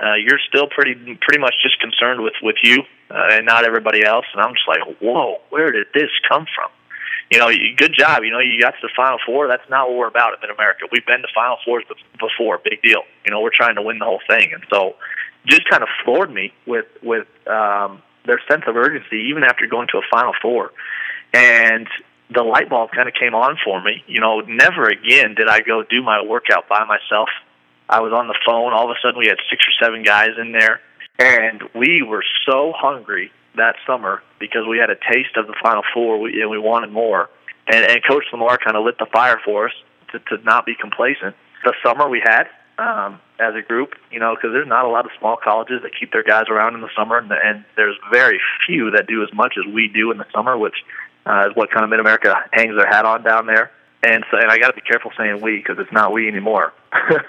Uh, 0.00 0.14
you're 0.14 0.40
still 0.48 0.66
pretty 0.66 0.94
pretty 1.20 1.38
much 1.38 1.54
just 1.62 1.78
concerned 1.80 2.22
with 2.22 2.34
with 2.42 2.56
you 2.62 2.82
uh, 3.10 3.28
and 3.32 3.44
not 3.44 3.64
everybody 3.64 4.04
else. 4.04 4.24
And 4.32 4.40
I'm 4.42 4.54
just 4.54 4.66
like, 4.66 4.80
whoa, 5.00 5.40
where 5.50 5.70
did 5.70 5.88
this 5.92 6.10
come 6.28 6.46
from? 6.54 6.70
You 7.30 7.38
know, 7.38 7.50
good 7.76 7.94
job. 7.96 8.24
You 8.24 8.30
know, 8.30 8.40
you 8.40 8.60
got 8.60 8.72
to 8.72 8.82
the 8.82 8.90
Final 8.96 9.18
Four. 9.24 9.46
That's 9.46 9.68
not 9.70 9.88
what 9.88 9.98
we're 9.98 10.08
about 10.08 10.42
in 10.42 10.50
America. 10.50 10.86
We've 10.90 11.06
been 11.06 11.20
to 11.20 11.28
Final 11.34 11.58
Fours 11.64 11.84
before. 12.18 12.58
Big 12.58 12.82
deal. 12.82 13.02
You 13.24 13.30
know, 13.30 13.40
we're 13.40 13.54
trying 13.54 13.76
to 13.76 13.82
win 13.82 13.98
the 13.98 14.04
whole 14.04 14.20
thing. 14.26 14.52
And 14.52 14.64
so, 14.72 14.96
just 15.46 15.68
kind 15.68 15.82
of 15.82 15.88
floored 16.04 16.32
me 16.32 16.52
with 16.66 16.86
with 17.02 17.28
um, 17.46 18.02
their 18.26 18.40
sense 18.50 18.64
of 18.66 18.76
urgency, 18.76 19.28
even 19.28 19.44
after 19.44 19.66
going 19.66 19.86
to 19.92 19.98
a 19.98 20.02
Final 20.10 20.32
Four. 20.42 20.72
And 21.32 21.86
the 22.32 22.42
light 22.42 22.68
bulb 22.68 22.90
kind 22.94 23.08
of 23.08 23.14
came 23.14 23.34
on 23.34 23.56
for 23.64 23.82
me. 23.82 24.04
You 24.06 24.20
know, 24.20 24.40
never 24.40 24.84
again 24.84 25.34
did 25.34 25.48
I 25.48 25.60
go 25.60 25.82
do 25.82 26.02
my 26.02 26.22
workout 26.22 26.68
by 26.68 26.84
myself. 26.84 27.28
I 27.88 28.00
was 28.00 28.12
on 28.12 28.28
the 28.28 28.38
phone. 28.46 28.72
All 28.72 28.84
of 28.84 28.90
a 28.90 28.98
sudden, 29.02 29.18
we 29.18 29.26
had 29.26 29.38
six 29.50 29.64
or 29.66 29.84
seven 29.84 30.04
guys 30.04 30.30
in 30.40 30.52
there, 30.52 30.80
and 31.18 31.62
we 31.74 32.02
were 32.02 32.24
so 32.46 32.72
hungry 32.76 33.32
that 33.56 33.74
summer 33.86 34.22
because 34.38 34.62
we 34.68 34.78
had 34.78 34.90
a 34.90 34.96
taste 34.96 35.36
of 35.36 35.46
the 35.46 35.54
Final 35.62 35.82
Four 35.92 36.28
and 36.28 36.50
we 36.50 36.58
wanted 36.58 36.92
more. 36.92 37.28
And, 37.66 37.84
and 37.84 38.00
Coach 38.06 38.24
Lamar 38.32 38.58
kind 38.58 38.76
of 38.76 38.84
lit 38.84 38.98
the 38.98 39.06
fire 39.12 39.40
for 39.44 39.66
us 39.66 39.74
to, 40.12 40.18
to 40.18 40.42
not 40.44 40.66
be 40.66 40.74
complacent. 40.74 41.34
The 41.64 41.74
summer 41.84 42.08
we 42.08 42.22
had 42.24 42.44
um, 42.78 43.20
as 43.38 43.54
a 43.54 43.62
group, 43.62 43.94
you 44.10 44.18
know, 44.18 44.34
because 44.34 44.50
there's 44.52 44.68
not 44.68 44.84
a 44.84 44.88
lot 44.88 45.04
of 45.04 45.10
small 45.18 45.36
colleges 45.36 45.82
that 45.82 45.90
keep 45.98 46.12
their 46.12 46.22
guys 46.22 46.44
around 46.48 46.74
in 46.74 46.80
the 46.80 46.88
summer, 46.96 47.18
and, 47.18 47.30
and 47.30 47.64
there's 47.76 47.96
very 48.10 48.40
few 48.66 48.90
that 48.92 49.06
do 49.06 49.22
as 49.22 49.28
much 49.34 49.54
as 49.58 49.70
we 49.72 49.88
do 49.92 50.10
in 50.10 50.18
the 50.18 50.26
summer, 50.34 50.56
which 50.56 50.76
uh, 51.30 51.48
is 51.48 51.56
what 51.56 51.70
kind 51.70 51.84
of 51.84 51.90
Mid 51.90 52.00
America 52.00 52.34
hangs 52.52 52.74
their 52.76 52.88
hat 52.88 53.04
on 53.04 53.22
down 53.22 53.46
there. 53.46 53.70
And 54.02 54.24
so, 54.30 54.38
and 54.38 54.50
I 54.50 54.58
got 54.58 54.68
to 54.68 54.72
be 54.74 54.80
careful 54.80 55.10
saying 55.16 55.42
we 55.42 55.58
because 55.58 55.76
it's 55.78 55.92
not 55.92 56.10
we 56.12 56.26
anymore. 56.26 56.72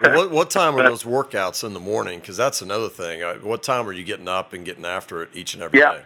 What, 0.02 0.32
what 0.32 0.50
time 0.60 0.76
are 0.78 0.84
those 0.84 1.04
workouts 1.04 1.66
in 1.66 1.74
the 1.74 1.82
morning? 1.82 2.20
Because 2.20 2.38
that's 2.38 2.62
another 2.62 2.88
thing. 2.88 3.22
Uh, 3.22 3.36
What 3.36 3.62
time 3.62 3.88
are 3.88 3.94
you 3.94 4.06
getting 4.06 4.30
up 4.30 4.54
and 4.54 4.64
getting 4.66 4.86
after 4.86 5.22
it 5.22 5.30
each 5.34 5.54
and 5.54 5.62
every 5.62 5.80
day? 5.80 5.86
Yeah. 5.86 6.02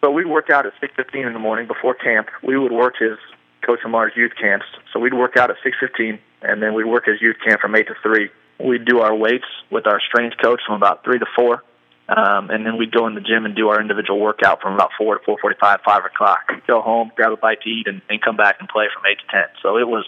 So 0.00 0.10
we'd 0.10 0.26
work 0.26 0.48
out 0.48 0.64
at 0.64 0.72
six 0.80 0.94
fifteen 0.96 1.26
in 1.26 1.34
the 1.34 1.38
morning 1.38 1.66
before 1.66 1.94
camp. 1.94 2.28
We 2.42 2.56
would 2.56 2.72
work 2.72 2.94
his 2.98 3.18
Coach 3.60 3.80
Lamar's 3.84 4.12
youth 4.16 4.32
camps. 4.40 4.64
So 4.92 4.98
we'd 4.98 5.12
work 5.12 5.36
out 5.36 5.50
at 5.50 5.56
six 5.62 5.76
fifteen, 5.78 6.18
and 6.40 6.62
then 6.62 6.72
we'd 6.72 6.86
work 6.86 7.04
his 7.04 7.20
youth 7.20 7.36
camp 7.46 7.60
from 7.60 7.76
eight 7.76 7.86
to 7.88 7.94
three. 8.02 8.30
We'd 8.58 8.86
do 8.86 9.00
our 9.00 9.14
weights 9.14 9.44
with 9.70 9.86
our 9.86 10.00
strength 10.00 10.36
coach 10.42 10.60
from 10.66 10.76
about 10.76 11.04
three 11.04 11.18
to 11.18 11.26
four, 11.36 11.62
um, 12.14 12.50
and 12.50 12.66
then 12.66 12.76
we'd 12.76 12.92
go 12.92 13.06
in 13.06 13.14
the 13.14 13.20
gym 13.20 13.44
and 13.44 13.54
do 13.54 13.68
our 13.68 13.80
individual 13.80 14.18
workout 14.18 14.60
from 14.60 14.74
about 14.74 14.90
four 14.98 15.18
to 15.18 15.24
four 15.24 15.38
forty-five, 15.40 15.80
five 15.84 16.04
o'clock. 16.04 16.40
Go 16.66 16.80
home, 16.82 17.12
grab 17.14 17.32
a 17.32 17.36
bite 17.36 17.60
to 17.62 17.68
eat, 17.70 17.86
and, 17.86 18.02
and 18.08 18.20
come 18.20 18.36
back 18.36 18.56
and 18.60 18.68
play 18.68 18.86
from 18.92 19.04
eight 19.06 19.18
to 19.20 19.26
ten. 19.30 19.46
So 19.62 19.76
it 19.78 19.86
was, 19.86 20.06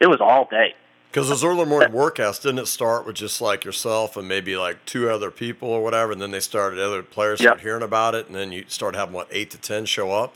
it 0.00 0.06
was 0.06 0.20
all 0.20 0.48
day. 0.50 0.74
Because 1.10 1.28
those 1.28 1.44
early 1.44 1.64
morning 1.64 1.90
workouts 1.92 2.40
didn't 2.42 2.58
it 2.58 2.66
start 2.66 3.06
with 3.06 3.16
just 3.16 3.40
like 3.40 3.64
yourself 3.64 4.16
and 4.16 4.26
maybe 4.26 4.56
like 4.56 4.84
two 4.86 5.08
other 5.10 5.30
people 5.30 5.68
or 5.68 5.82
whatever, 5.82 6.12
and 6.12 6.20
then 6.20 6.30
they 6.30 6.40
started 6.40 6.78
other 6.78 7.02
players 7.02 7.40
Yep. 7.40 7.46
started 7.46 7.62
hearing 7.62 7.82
about 7.82 8.14
it, 8.14 8.26
and 8.26 8.34
then 8.34 8.52
you 8.52 8.64
started 8.68 8.98
having 8.98 9.14
what 9.14 9.28
eight 9.30 9.50
to 9.50 9.58
ten 9.58 9.84
show 9.84 10.12
up. 10.12 10.34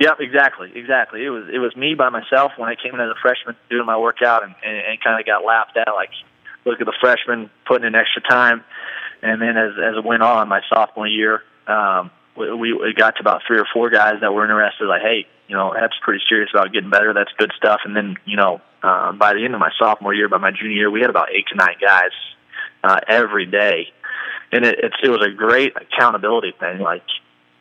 Yep, 0.00 0.16
exactly, 0.18 0.72
exactly. 0.74 1.24
It 1.24 1.30
was 1.30 1.44
it 1.52 1.58
was 1.58 1.74
me 1.76 1.94
by 1.94 2.08
myself 2.08 2.52
when 2.56 2.68
I 2.68 2.74
came 2.74 2.94
in 2.94 3.00
as 3.00 3.10
a 3.10 3.14
freshman 3.22 3.54
doing 3.70 3.86
my 3.86 3.96
workout 3.96 4.42
and, 4.42 4.54
and, 4.64 4.76
and 4.76 5.00
kind 5.00 5.20
of 5.20 5.24
got 5.24 5.44
laughed 5.44 5.76
at. 5.76 5.88
Like, 5.94 6.10
look 6.64 6.80
at 6.80 6.86
the 6.86 6.94
freshman 7.00 7.48
putting 7.64 7.86
in 7.86 7.94
extra 7.94 8.20
time, 8.22 8.64
and 9.24 9.40
then 9.40 9.56
as 9.56 9.72
as 9.82 9.96
it 9.96 10.04
went 10.04 10.22
on, 10.22 10.48
my 10.48 10.60
sophomore 10.68 11.06
year, 11.06 11.42
um, 11.66 12.10
we, 12.36 12.74
we 12.74 12.92
got 12.94 13.16
to 13.16 13.20
about 13.20 13.40
three 13.46 13.58
or 13.58 13.66
four 13.72 13.88
guys 13.88 14.20
that 14.20 14.34
were 14.34 14.44
interested. 14.44 14.86
Like, 14.86 15.00
hey, 15.00 15.26
you 15.48 15.56
know, 15.56 15.72
Hep's 15.72 15.96
pretty 16.02 16.22
serious 16.28 16.50
about 16.52 16.72
getting 16.72 16.90
better. 16.90 17.14
That's 17.14 17.32
good 17.38 17.50
stuff. 17.56 17.80
And 17.86 17.96
then 17.96 18.16
you 18.26 18.36
know, 18.36 18.60
uh, 18.82 19.12
by 19.12 19.32
the 19.32 19.44
end 19.44 19.54
of 19.54 19.60
my 19.60 19.70
sophomore 19.78 20.12
year, 20.12 20.28
by 20.28 20.36
my 20.36 20.50
junior 20.50 20.76
year, 20.76 20.90
we 20.90 21.00
had 21.00 21.08
about 21.08 21.28
eight 21.32 21.46
to 21.48 21.56
nine 21.56 21.76
guys 21.80 22.12
uh, 22.84 23.00
every 23.08 23.46
day, 23.46 23.92
and 24.52 24.66
it, 24.66 24.78
it's 24.82 24.96
it 25.02 25.08
was 25.08 25.26
a 25.26 25.30
great 25.30 25.72
accountability 25.74 26.52
thing. 26.60 26.80
Like, 26.80 27.04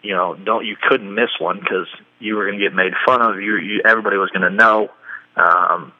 you 0.01 0.13
know, 0.13 0.35
don't 0.35 0.65
you 0.65 0.75
couldn't 0.75 1.15
miss 1.15 1.29
one 1.39 1.59
because 1.59 1.87
you 2.19 2.35
were 2.35 2.45
going 2.45 2.59
to 2.59 2.65
get 2.65 2.75
made 2.75 2.91
fun 3.05 3.21
of. 3.21 3.41
You, 3.41 3.57
you 3.57 3.81
everybody 3.85 4.17
was 4.17 4.29
going 4.31 4.49
to 4.51 4.55
know. 4.55 4.89
Um, 5.37 5.93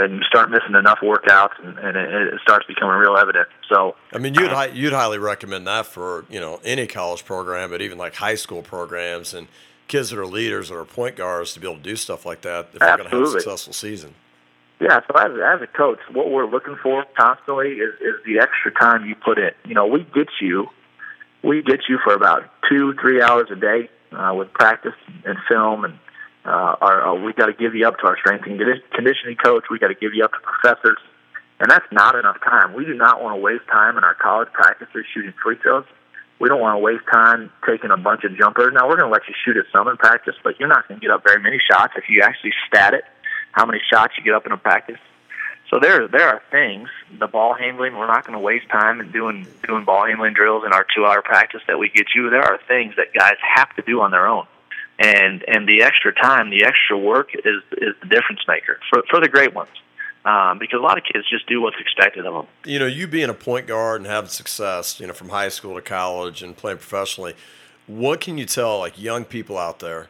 and 0.00 0.14
you 0.14 0.22
start 0.24 0.50
missing 0.50 0.74
enough 0.74 0.98
workouts, 1.02 1.52
and, 1.62 1.78
and 1.78 1.96
it, 1.96 2.34
it 2.34 2.40
starts 2.42 2.66
becoming 2.66 2.96
real 2.96 3.16
evident. 3.16 3.48
So, 3.68 3.96
I 4.12 4.18
mean, 4.18 4.34
you'd 4.34 4.50
hi- 4.50 4.66
you'd 4.66 4.92
highly 4.92 5.18
recommend 5.18 5.66
that 5.66 5.86
for 5.86 6.24
you 6.30 6.40
know 6.40 6.60
any 6.64 6.86
college 6.86 7.24
program, 7.24 7.70
but 7.70 7.82
even 7.82 7.98
like 7.98 8.14
high 8.14 8.34
school 8.34 8.62
programs 8.62 9.34
and 9.34 9.48
kids 9.88 10.10
that 10.10 10.18
are 10.18 10.26
leaders 10.26 10.70
or 10.70 10.84
point 10.84 11.16
guards 11.16 11.52
to 11.54 11.60
be 11.60 11.66
able 11.66 11.76
to 11.76 11.82
do 11.82 11.96
stuff 11.96 12.24
like 12.24 12.42
that 12.42 12.68
if 12.72 12.78
they're 12.78 12.96
going 12.96 12.98
to 12.98 13.04
have 13.04 13.12
a 13.12 13.22
Absolutely. 13.22 13.40
successful 13.40 13.72
season. 13.72 14.14
Yeah, 14.80 15.00
so 15.06 15.18
as, 15.18 15.32
as 15.32 15.60
a 15.60 15.66
coach, 15.66 15.98
what 16.12 16.30
we're 16.30 16.46
looking 16.46 16.76
for 16.82 17.04
constantly 17.14 17.72
is, 17.72 17.92
is 18.00 18.14
the 18.24 18.38
extra 18.40 18.72
time 18.72 19.04
you 19.04 19.14
put 19.14 19.38
in. 19.38 19.50
You 19.66 19.74
know, 19.74 19.86
we 19.86 20.04
get 20.04 20.28
you, 20.40 20.68
we 21.42 21.62
get 21.62 21.80
you 21.88 21.98
for 22.02 22.14
about 22.14 22.44
two, 22.68 22.94
three 22.94 23.20
hours 23.20 23.48
a 23.50 23.56
day 23.56 23.90
uh, 24.12 24.32
with 24.34 24.50
practice 24.52 24.94
and 25.26 25.36
film 25.46 25.84
and 25.84 25.98
uh, 26.44 26.76
our, 26.80 27.08
uh, 27.08 27.14
we 27.24 27.32
got 27.32 27.46
to 27.46 27.52
give 27.52 27.74
you 27.74 27.86
up 27.86 27.98
to 27.98 28.06
our 28.06 28.16
strength 28.18 28.46
and 28.46 28.58
conditioning 28.92 29.36
coach. 29.36 29.64
We 29.70 29.78
got 29.78 29.88
to 29.88 29.94
give 29.94 30.14
you 30.14 30.24
up 30.24 30.32
to 30.32 30.38
professors, 30.40 30.98
and 31.60 31.70
that's 31.70 31.84
not 31.92 32.14
enough 32.14 32.38
time. 32.42 32.74
We 32.74 32.84
do 32.84 32.94
not 32.94 33.22
want 33.22 33.36
to 33.36 33.40
waste 33.40 33.66
time 33.70 33.98
in 33.98 34.04
our 34.04 34.14
college 34.14 34.48
practices 34.52 35.04
shooting 35.12 35.34
free 35.42 35.56
throws. 35.62 35.84
We 36.40 36.48
don't 36.48 36.60
want 36.60 36.76
to 36.76 36.78
waste 36.78 37.04
time 37.12 37.52
taking 37.66 37.90
a 37.90 37.98
bunch 37.98 38.24
of 38.24 38.34
jumpers. 38.36 38.72
Now 38.72 38.88
we're 38.88 38.96
going 38.96 39.08
to 39.08 39.12
let 39.12 39.28
you 39.28 39.34
shoot 39.44 39.58
at 39.58 39.66
some 39.70 39.88
in 39.88 39.98
practice, 39.98 40.34
but 40.42 40.58
you're 40.58 40.70
not 40.70 40.88
going 40.88 40.98
to 40.98 41.06
get 41.06 41.12
up 41.12 41.22
very 41.22 41.42
many 41.42 41.60
shots 41.70 41.92
if 41.96 42.04
you 42.08 42.22
actually 42.22 42.52
stat 42.66 42.94
it. 42.94 43.04
How 43.52 43.66
many 43.66 43.80
shots 43.92 44.14
you 44.16 44.24
get 44.24 44.34
up 44.34 44.46
in 44.46 44.52
a 44.52 44.56
practice? 44.56 44.98
So 45.70 45.78
there, 45.78 46.08
there 46.08 46.26
are 46.26 46.42
things. 46.50 46.88
The 47.18 47.28
ball 47.28 47.54
handling, 47.54 47.94
we're 47.94 48.06
not 48.06 48.26
going 48.26 48.38
to 48.38 48.42
waste 48.42 48.68
time 48.70 49.00
in 49.00 49.12
doing 49.12 49.46
doing 49.68 49.84
ball 49.84 50.06
handling 50.06 50.34
drills 50.34 50.64
in 50.64 50.72
our 50.72 50.84
two-hour 50.96 51.22
practice 51.22 51.60
that 51.68 51.78
we 51.78 51.90
get 51.90 52.06
you. 52.14 52.28
There 52.30 52.42
are 52.42 52.58
things 52.66 52.94
that 52.96 53.12
guys 53.14 53.36
have 53.56 53.74
to 53.76 53.82
do 53.82 54.00
on 54.00 54.10
their 54.10 54.26
own, 54.26 54.46
and 55.00 55.44
and 55.48 55.68
the 55.68 55.82
extra 55.82 56.14
time, 56.14 56.50
the 56.50 56.64
extra 56.64 56.96
work 56.96 57.30
is 57.34 57.62
is 57.78 57.94
the 58.00 58.08
difference 58.08 58.40
maker 58.46 58.78
for 58.88 59.02
for 59.10 59.20
the 59.20 59.28
great 59.28 59.54
ones. 59.54 59.70
Um, 60.22 60.58
because 60.58 60.78
a 60.78 60.82
lot 60.82 60.98
of 60.98 61.04
kids 61.10 61.24
just 61.30 61.46
do 61.46 61.62
what's 61.62 61.78
expected 61.80 62.26
of 62.26 62.34
them. 62.34 62.46
You 62.66 62.78
know, 62.78 62.84
you 62.84 63.06
being 63.06 63.30
a 63.30 63.34
point 63.34 63.66
guard 63.66 64.02
and 64.02 64.06
having 64.06 64.28
success, 64.28 65.00
you 65.00 65.06
know, 65.06 65.14
from 65.14 65.30
high 65.30 65.48
school 65.48 65.74
to 65.76 65.80
college 65.80 66.42
and 66.42 66.54
playing 66.54 66.76
professionally, 66.76 67.34
what 67.86 68.20
can 68.20 68.36
you 68.36 68.44
tell 68.44 68.80
like 68.80 69.00
young 69.00 69.24
people 69.24 69.56
out 69.56 69.78
there? 69.78 70.08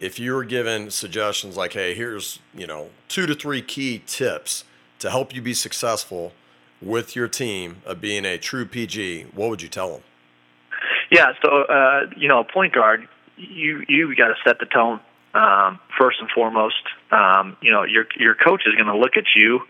If 0.00 0.18
you 0.18 0.32
were 0.32 0.44
given 0.44 0.90
suggestions 0.90 1.58
like, 1.58 1.74
"Hey, 1.74 1.94
here's 1.94 2.38
you 2.54 2.66
know 2.66 2.88
two 3.08 3.26
to 3.26 3.34
three 3.34 3.60
key 3.60 4.02
tips." 4.06 4.64
to 5.00 5.10
help 5.10 5.34
you 5.34 5.42
be 5.42 5.54
successful 5.54 6.32
with 6.80 7.16
your 7.16 7.26
team 7.26 7.82
of 7.84 8.00
being 8.00 8.24
a 8.24 8.38
true 8.38 8.64
PG, 8.64 9.26
what 9.34 9.50
would 9.50 9.60
you 9.60 9.68
tell 9.68 9.92
them? 9.92 10.02
Yeah, 11.10 11.32
so 11.42 11.62
uh, 11.62 12.06
you 12.16 12.28
know, 12.28 12.38
a 12.38 12.44
point 12.44 12.72
guard, 12.72 13.08
you 13.40 13.84
you 13.88 14.14
got 14.16 14.28
to 14.28 14.34
set 14.46 14.58
the 14.58 14.66
tone 14.66 15.00
um, 15.34 15.78
first 15.98 16.18
and 16.20 16.28
foremost. 16.30 16.82
Um, 17.10 17.56
you 17.60 17.72
know, 17.72 17.84
your 17.84 18.06
your 18.16 18.34
coach 18.34 18.62
is 18.66 18.74
going 18.74 18.86
to 18.86 18.98
look 18.98 19.16
at 19.16 19.24
you 19.34 19.60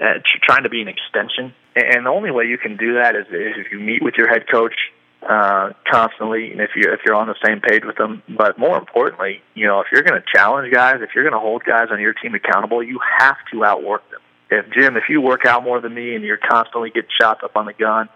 uh, 0.00 0.20
trying 0.42 0.64
to 0.64 0.68
be 0.68 0.82
an 0.82 0.88
extension, 0.88 1.54
and 1.74 2.06
the 2.06 2.10
only 2.10 2.30
way 2.30 2.44
you 2.44 2.58
can 2.58 2.76
do 2.76 2.94
that 2.94 3.16
is, 3.16 3.26
is 3.26 3.54
if 3.56 3.72
you 3.72 3.80
meet 3.80 4.02
with 4.02 4.14
your 4.16 4.28
head 4.28 4.44
coach 4.50 4.74
uh, 5.22 5.70
constantly, 5.90 6.52
and 6.52 6.60
if 6.60 6.70
you 6.76 6.92
if 6.92 7.00
you're 7.04 7.16
on 7.16 7.28
the 7.28 7.36
same 7.44 7.60
page 7.60 7.84
with 7.84 7.96
them. 7.96 8.22
But 8.28 8.58
more 8.58 8.78
importantly, 8.78 9.42
you 9.54 9.66
know, 9.66 9.80
if 9.80 9.86
you're 9.92 10.02
going 10.02 10.20
to 10.20 10.26
challenge 10.34 10.72
guys, 10.72 10.96
if 11.00 11.10
you're 11.14 11.24
going 11.24 11.34
to 11.34 11.40
hold 11.40 11.64
guys 11.64 11.88
on 11.90 12.00
your 12.00 12.14
team 12.14 12.34
accountable, 12.34 12.82
you 12.82 13.00
have 13.18 13.36
to 13.52 13.64
outwork 13.64 14.08
them 14.10 14.20
if 14.50 14.70
Jim, 14.72 14.96
if 14.96 15.04
you 15.08 15.20
work 15.20 15.44
out 15.44 15.62
more 15.62 15.80
than 15.80 15.94
me 15.94 16.14
and 16.14 16.24
you're 16.24 16.38
constantly 16.38 16.90
getting 16.90 17.10
shots 17.20 17.40
up 17.44 17.56
on 17.56 17.66
the 17.66 17.72
gun, 17.72 18.08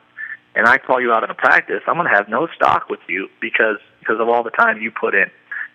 and 0.55 0.67
I 0.67 0.79
call 0.79 1.01
you 1.01 1.13
out 1.13 1.25
in 1.25 1.31
a 1.31 1.35
practice, 1.35 1.83
I'm 1.87 1.97
going 1.97 2.09
to 2.09 2.15
have 2.15 2.29
no 2.29 2.47
stock 2.55 2.89
with 2.89 3.01
you 3.09 3.29
because 3.41 3.79
because 4.03 4.21
of 4.21 4.29
all 4.29 4.43
the 4.43 4.51
time 4.51 4.81
you 4.81 4.91
put 4.91 5.15
in. 5.15 5.31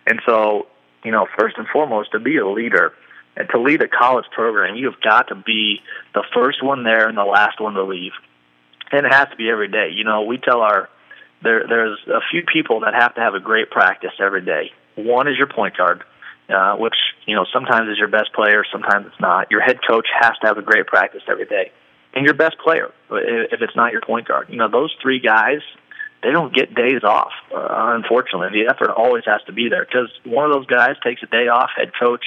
And 0.06 0.22
so, 0.26 0.68
you 1.04 1.12
know, 1.12 1.28
first 1.38 1.58
and 1.58 1.68
foremost, 1.68 2.12
to 2.12 2.20
be 2.20 2.38
a 2.38 2.48
leader 2.48 2.94
and 3.36 3.48
to 3.50 3.60
lead 3.62 3.82
a 3.82 3.88
college 3.88 4.26
program, 4.32 4.76
you've 4.76 5.00
got 5.02 5.30
to 5.30 5.36
be 5.36 5.82
the 6.14 6.24
first 6.34 6.64
one 6.64 6.84
there 6.84 7.08
and 7.08 7.18
the 7.18 7.26
last 7.26 7.60
one 7.60 7.74
to 7.74 7.84
leave. 7.84 8.14
And 8.92 9.06
it 9.06 9.14
has 9.14 9.30
to 9.30 9.36
be 9.36 9.50
every 9.50 9.68
day. 9.68 9.90
You 9.94 10.04
know, 10.04 10.24
we 10.24 10.38
tell 10.38 10.62
our 10.62 10.90
there 11.44 11.68
there's 11.68 12.00
a 12.08 12.22
few 12.32 12.42
people 12.42 12.80
that 12.82 12.94
have 12.94 13.14
to 13.16 13.22
have 13.22 13.36
a 13.36 13.40
great 13.40 13.70
practice 13.70 14.14
every 14.20 14.44
day. 14.44 14.72
One 14.96 15.28
is 15.28 15.38
your 15.38 15.48
point 15.48 15.78
guard 15.78 16.04
uh, 16.50 16.76
which 16.76 16.96
you 17.26 17.36
know 17.36 17.46
sometimes 17.52 17.90
is 17.90 17.98
your 17.98 18.08
best 18.08 18.34
player, 18.34 18.64
sometimes 18.72 19.08
it's 19.08 19.20
not. 19.20 19.52
Your 19.52 19.62
head 19.62 19.80
coach 19.88 20.08
has 20.20 20.34
to 20.42 20.48
have 20.48 20.58
a 20.58 20.62
great 20.62 20.88
practice 20.88 21.22
every 21.28 21.46
day, 21.46 21.72
and 22.14 22.26
your 22.26 22.34
best 22.34 22.58
player, 22.60 22.92
if 23.12 23.62
it's 23.62 23.76
not 23.76 23.92
your 23.92 24.02
point 24.02 24.28
guard. 24.28 24.48
You 24.50 24.58
know 24.58 24.70
those 24.70 24.96
three 25.02 25.20
guys, 25.20 25.60
they 26.24 26.32
don't 26.32 26.54
get 26.54 26.74
days 26.74 27.04
off. 27.04 27.32
Uh, 27.54 27.96
unfortunately, 27.96 28.64
the 28.64 28.70
effort 28.70 28.90
always 28.90 29.24
has 29.26 29.42
to 29.46 29.54
be 29.54 29.70
there 29.70 29.86
because 29.86 30.10
one 30.26 30.46
of 30.46 30.52
those 30.52 30.66
guys 30.66 30.96
takes 31.04 31.22
a 31.24 31.28
day 31.28 31.48
off. 31.48 31.70
Head 31.76 31.92
coach, 32.00 32.26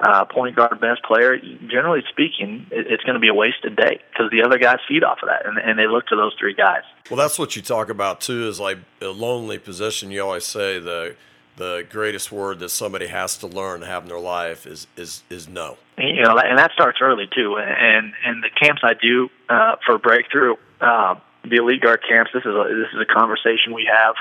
uh, 0.00 0.24
point 0.26 0.56
guard, 0.56 0.80
best 0.80 1.02
player. 1.04 1.38
Generally 1.38 2.02
speaking, 2.10 2.66
it's 2.70 3.02
going 3.04 3.14
to 3.14 3.20
be 3.20 3.28
a 3.28 3.34
wasted 3.34 3.76
day 3.76 4.00
because 4.10 4.30
the 4.30 4.42
other 4.42 4.58
guys 4.58 4.78
feed 4.86 5.04
off 5.04 5.18
of 5.22 5.28
that, 5.28 5.46
and, 5.46 5.58
and 5.58 5.78
they 5.78 5.86
look 5.86 6.06
to 6.08 6.16
those 6.16 6.34
three 6.38 6.54
guys. 6.54 6.82
Well, 7.10 7.16
that's 7.18 7.38
what 7.38 7.56
you 7.56 7.62
talk 7.62 7.88
about 7.88 8.20
too. 8.20 8.46
Is 8.46 8.60
like 8.60 8.78
a 9.00 9.08
lonely 9.08 9.58
position. 9.58 10.10
You 10.10 10.22
always 10.22 10.44
say 10.44 10.78
the 10.78 11.16
the 11.56 11.86
greatest 11.88 12.32
word 12.32 12.58
that 12.58 12.70
somebody 12.70 13.06
has 13.06 13.38
to 13.38 13.46
learn 13.46 13.80
to 13.80 13.86
have 13.86 14.02
in 14.02 14.08
their 14.08 14.18
life 14.18 14.66
is 14.66 14.86
is 14.96 15.22
is 15.30 15.48
no. 15.48 15.76
You 15.96 16.22
know, 16.22 16.36
and 16.36 16.58
that 16.58 16.72
starts 16.72 16.98
early 17.00 17.28
too. 17.34 17.56
And 17.58 18.12
and 18.24 18.42
the 18.42 18.50
camps 18.50 18.82
I 18.84 18.94
do 18.94 19.30
uh, 19.48 19.76
for 19.86 19.98
breakthrough, 19.98 20.56
uh, 20.80 21.14
the 21.48 21.56
elite 21.56 21.82
guard 21.82 22.00
camps. 22.08 22.30
This 22.32 22.42
is 22.42 22.54
a 22.54 22.64
this 22.68 22.88
is 22.94 23.00
a 23.00 23.12
conversation 23.12 23.74
we 23.74 23.88
have, 23.90 24.14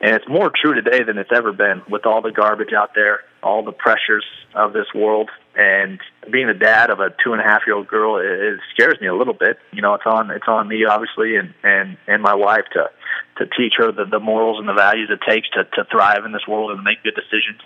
and 0.00 0.14
it's 0.14 0.28
more 0.28 0.50
true 0.50 0.74
today 0.74 1.02
than 1.02 1.18
it's 1.18 1.32
ever 1.34 1.52
been 1.52 1.82
with 1.88 2.06
all 2.06 2.22
the 2.22 2.32
garbage 2.32 2.72
out 2.72 2.94
there, 2.94 3.20
all 3.42 3.64
the 3.64 3.72
pressures 3.72 4.24
of 4.54 4.72
this 4.72 4.86
world, 4.94 5.30
and 5.56 6.00
being 6.30 6.48
a 6.48 6.54
dad 6.54 6.90
of 6.90 7.00
a 7.00 7.10
two 7.22 7.32
and 7.32 7.40
a 7.40 7.44
half 7.44 7.62
year 7.66 7.76
old 7.76 7.88
girl, 7.88 8.18
it, 8.18 8.26
it 8.26 8.60
scares 8.74 9.00
me 9.00 9.06
a 9.06 9.14
little 9.14 9.34
bit. 9.34 9.58
You 9.72 9.82
know, 9.82 9.94
it's 9.94 10.06
on 10.06 10.30
it's 10.30 10.48
on 10.48 10.68
me 10.68 10.84
obviously, 10.84 11.36
and 11.36 11.54
and 11.62 11.96
and 12.06 12.22
my 12.22 12.34
wife 12.34 12.64
to 12.74 12.90
to 13.38 13.46
teach 13.46 13.74
her 13.78 13.92
the, 13.92 14.04
the 14.04 14.20
morals 14.20 14.58
and 14.58 14.68
the 14.68 14.74
values 14.74 15.10
it 15.10 15.20
takes 15.28 15.48
to, 15.50 15.64
to 15.64 15.84
thrive 15.90 16.24
in 16.24 16.32
this 16.32 16.46
world 16.46 16.70
and 16.70 16.82
make 16.82 17.02
good 17.02 17.14
decisions. 17.14 17.60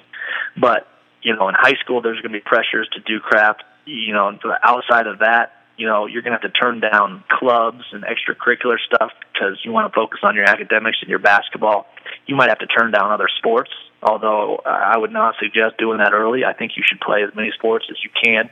But, 0.57 0.89
you 1.23 1.35
know, 1.35 1.49
in 1.49 1.55
high 1.59 1.77
school, 1.83 2.01
there's 2.01 2.21
going 2.21 2.33
to 2.33 2.39
be 2.39 2.45
pressures 2.45 2.89
to 2.95 3.01
do 3.01 3.21
crap. 3.21 3.59
You 3.85 4.13
know, 4.13 4.39
outside 4.63 5.07
of 5.07 5.21
that, 5.21 5.53
you 5.79 5.87
know, 5.87 6.07
you're 6.07 6.23
going 6.23 6.37
to 6.37 6.39
have 6.43 6.53
to 6.53 6.59
turn 6.59 6.81
down 6.81 7.25
clubs 7.31 7.85
and 7.93 8.05
extracurricular 8.05 8.77
stuff 8.85 9.13
because 9.33 9.59
you 9.65 9.73
want 9.73 9.91
to 9.91 9.95
focus 9.95 10.21
on 10.23 10.35
your 10.35 10.45
academics 10.45 10.99
and 11.01 11.09
your 11.09 11.19
basketball. 11.19 11.87
You 12.27 12.37
might 12.37 12.51
have 12.51 12.59
to 12.59 12.67
turn 12.67 12.91
down 12.91 13.11
other 13.11 13.29
sports, 13.39 13.71
although 14.03 14.61
I 14.67 14.99
would 14.99 15.13
not 15.13 15.37
suggest 15.41 15.79
doing 15.79 15.99
that 15.99 16.13
early. 16.13 16.45
I 16.45 16.53
think 16.53 16.73
you 16.77 16.83
should 16.87 17.01
play 17.01 17.23
as 17.23 17.35
many 17.35 17.51
sports 17.53 17.87
as 17.91 17.97
you 18.03 18.11
can, 18.23 18.51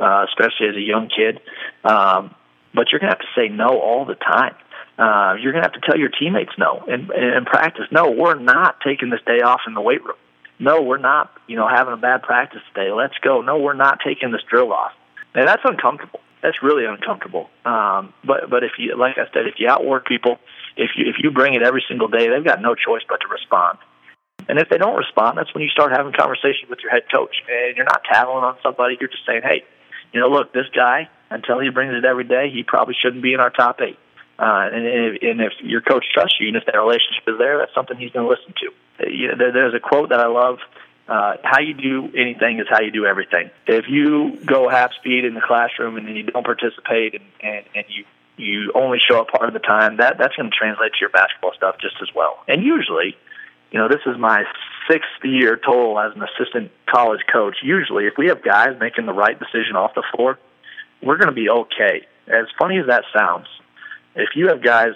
uh, 0.00 0.24
especially 0.28 0.68
as 0.68 0.76
a 0.76 0.80
young 0.80 1.10
kid. 1.14 1.40
Um, 1.84 2.34
but 2.72 2.86
you're 2.90 3.00
going 3.00 3.10
to 3.10 3.16
have 3.16 3.26
to 3.26 3.34
say 3.36 3.48
no 3.48 3.80
all 3.80 4.06
the 4.06 4.14
time 4.14 4.54
uh, 4.98 5.36
you're 5.40 5.52
going 5.52 5.62
to 5.62 5.70
have 5.70 5.80
to 5.80 5.86
tell 5.86 5.96
your 5.96 6.08
teammates 6.08 6.52
no 6.58 6.84
and, 6.88 7.10
and 7.10 7.46
practice. 7.46 7.86
No, 7.92 8.10
we're 8.10 8.34
not 8.38 8.80
taking 8.80 9.10
this 9.10 9.20
day 9.24 9.40
off 9.40 9.60
in 9.66 9.74
the 9.74 9.80
weight 9.80 10.04
room. 10.04 10.16
No, 10.58 10.82
we're 10.82 10.98
not, 10.98 11.32
you 11.46 11.54
know, 11.54 11.68
having 11.68 11.94
a 11.94 11.96
bad 11.96 12.24
practice 12.24 12.62
day. 12.74 12.90
Let's 12.90 13.16
go. 13.22 13.40
No, 13.40 13.58
we're 13.58 13.74
not 13.74 14.00
taking 14.04 14.32
this 14.32 14.40
drill 14.50 14.72
off. 14.72 14.90
And 15.34 15.46
that's 15.46 15.62
uncomfortable. 15.64 16.20
That's 16.42 16.62
really 16.62 16.84
uncomfortable. 16.84 17.50
Um, 17.64 18.12
but 18.24 18.48
but 18.48 18.62
if 18.62 18.72
you, 18.78 18.96
like 18.96 19.18
I 19.18 19.26
said, 19.32 19.46
if 19.46 19.54
you 19.58 19.68
outwork 19.68 20.06
people, 20.06 20.38
if 20.76 20.90
you 20.96 21.06
if 21.08 21.16
you 21.22 21.30
bring 21.30 21.54
it 21.54 21.62
every 21.62 21.84
single 21.88 22.08
day, 22.08 22.28
they've 22.28 22.44
got 22.44 22.62
no 22.62 22.74
choice 22.74 23.02
but 23.08 23.20
to 23.22 23.28
respond. 23.28 23.78
And 24.48 24.58
if 24.58 24.68
they 24.70 24.78
don't 24.78 24.96
respond, 24.96 25.36
that's 25.36 25.52
when 25.52 25.62
you 25.62 25.68
start 25.68 25.92
having 25.92 26.12
conversations 26.12 26.70
with 26.70 26.78
your 26.80 26.90
head 26.90 27.02
coach. 27.12 27.42
And 27.50 27.76
you're 27.76 27.84
not 27.84 28.02
tattling 28.10 28.44
on 28.44 28.56
somebody. 28.62 28.96
You're 28.98 29.10
just 29.10 29.26
saying, 29.26 29.42
hey, 29.42 29.64
you 30.12 30.20
know, 30.20 30.28
look, 30.28 30.52
this 30.54 30.66
guy, 30.74 31.10
until 31.28 31.60
he 31.60 31.68
brings 31.68 31.92
it 31.92 32.04
every 32.04 32.24
day, 32.24 32.48
he 32.50 32.62
probably 32.62 32.94
shouldn't 33.00 33.22
be 33.22 33.34
in 33.34 33.40
our 33.40 33.50
top 33.50 33.80
eight. 33.82 33.98
Uh, 34.38 34.70
and, 34.72 34.86
if, 34.86 35.22
and 35.22 35.40
if 35.40 35.52
your 35.60 35.80
coach 35.80 36.06
trusts 36.14 36.36
you, 36.40 36.48
and 36.48 36.56
if 36.56 36.64
that 36.64 36.78
relationship 36.78 37.26
is 37.26 37.36
there, 37.38 37.58
that's 37.58 37.74
something 37.74 37.98
he's 37.98 38.12
going 38.12 38.24
to 38.24 38.30
listen 38.30 38.54
to. 38.56 39.10
You 39.10 39.28
know, 39.28 39.34
there, 39.36 39.52
there's 39.52 39.74
a 39.74 39.80
quote 39.80 40.10
that 40.10 40.20
I 40.20 40.28
love. 40.28 40.58
Uh, 41.08 41.36
how 41.42 41.60
you 41.60 41.72
do 41.72 42.12
anything 42.14 42.58
is 42.60 42.66
how 42.68 42.82
you 42.82 42.90
do 42.90 43.06
everything. 43.06 43.50
If 43.66 43.86
you 43.88 44.38
go 44.44 44.68
half 44.68 44.92
speed 44.92 45.24
in 45.24 45.32
the 45.32 45.40
classroom 45.40 45.96
and 45.96 46.06
then 46.06 46.14
you 46.14 46.24
don't 46.24 46.44
participate 46.44 47.14
and, 47.14 47.24
and, 47.42 47.64
and 47.74 47.84
you 47.88 48.04
you 48.36 48.72
only 48.74 48.98
show 49.00 49.20
up 49.20 49.28
part 49.28 49.48
of 49.48 49.52
the 49.52 49.58
time, 49.58 49.96
that 49.96 50.16
that's 50.16 50.36
going 50.36 50.50
to 50.50 50.56
translate 50.56 50.92
to 50.92 50.98
your 51.00 51.10
basketball 51.10 51.52
stuff 51.56 51.76
just 51.80 51.96
as 52.00 52.08
well. 52.14 52.38
And 52.46 52.62
usually, 52.62 53.16
you 53.72 53.78
know, 53.78 53.88
this 53.88 54.00
is 54.06 54.16
my 54.16 54.44
sixth 54.88 55.24
year 55.24 55.56
total 55.56 55.98
as 55.98 56.14
an 56.14 56.22
assistant 56.22 56.70
college 56.86 57.20
coach. 57.32 57.56
Usually, 57.62 58.06
if 58.06 58.14
we 58.16 58.28
have 58.28 58.42
guys 58.42 58.78
making 58.78 59.06
the 59.06 59.12
right 59.12 59.36
decision 59.38 59.76
off 59.76 59.94
the 59.94 60.04
floor, 60.14 60.38
we're 61.02 61.16
going 61.16 61.28
to 61.28 61.34
be 61.34 61.48
okay. 61.48 62.06
As 62.28 62.46
funny 62.58 62.78
as 62.78 62.86
that 62.86 63.04
sounds, 63.16 63.46
if 64.14 64.30
you 64.36 64.48
have 64.48 64.62
guys, 64.62 64.92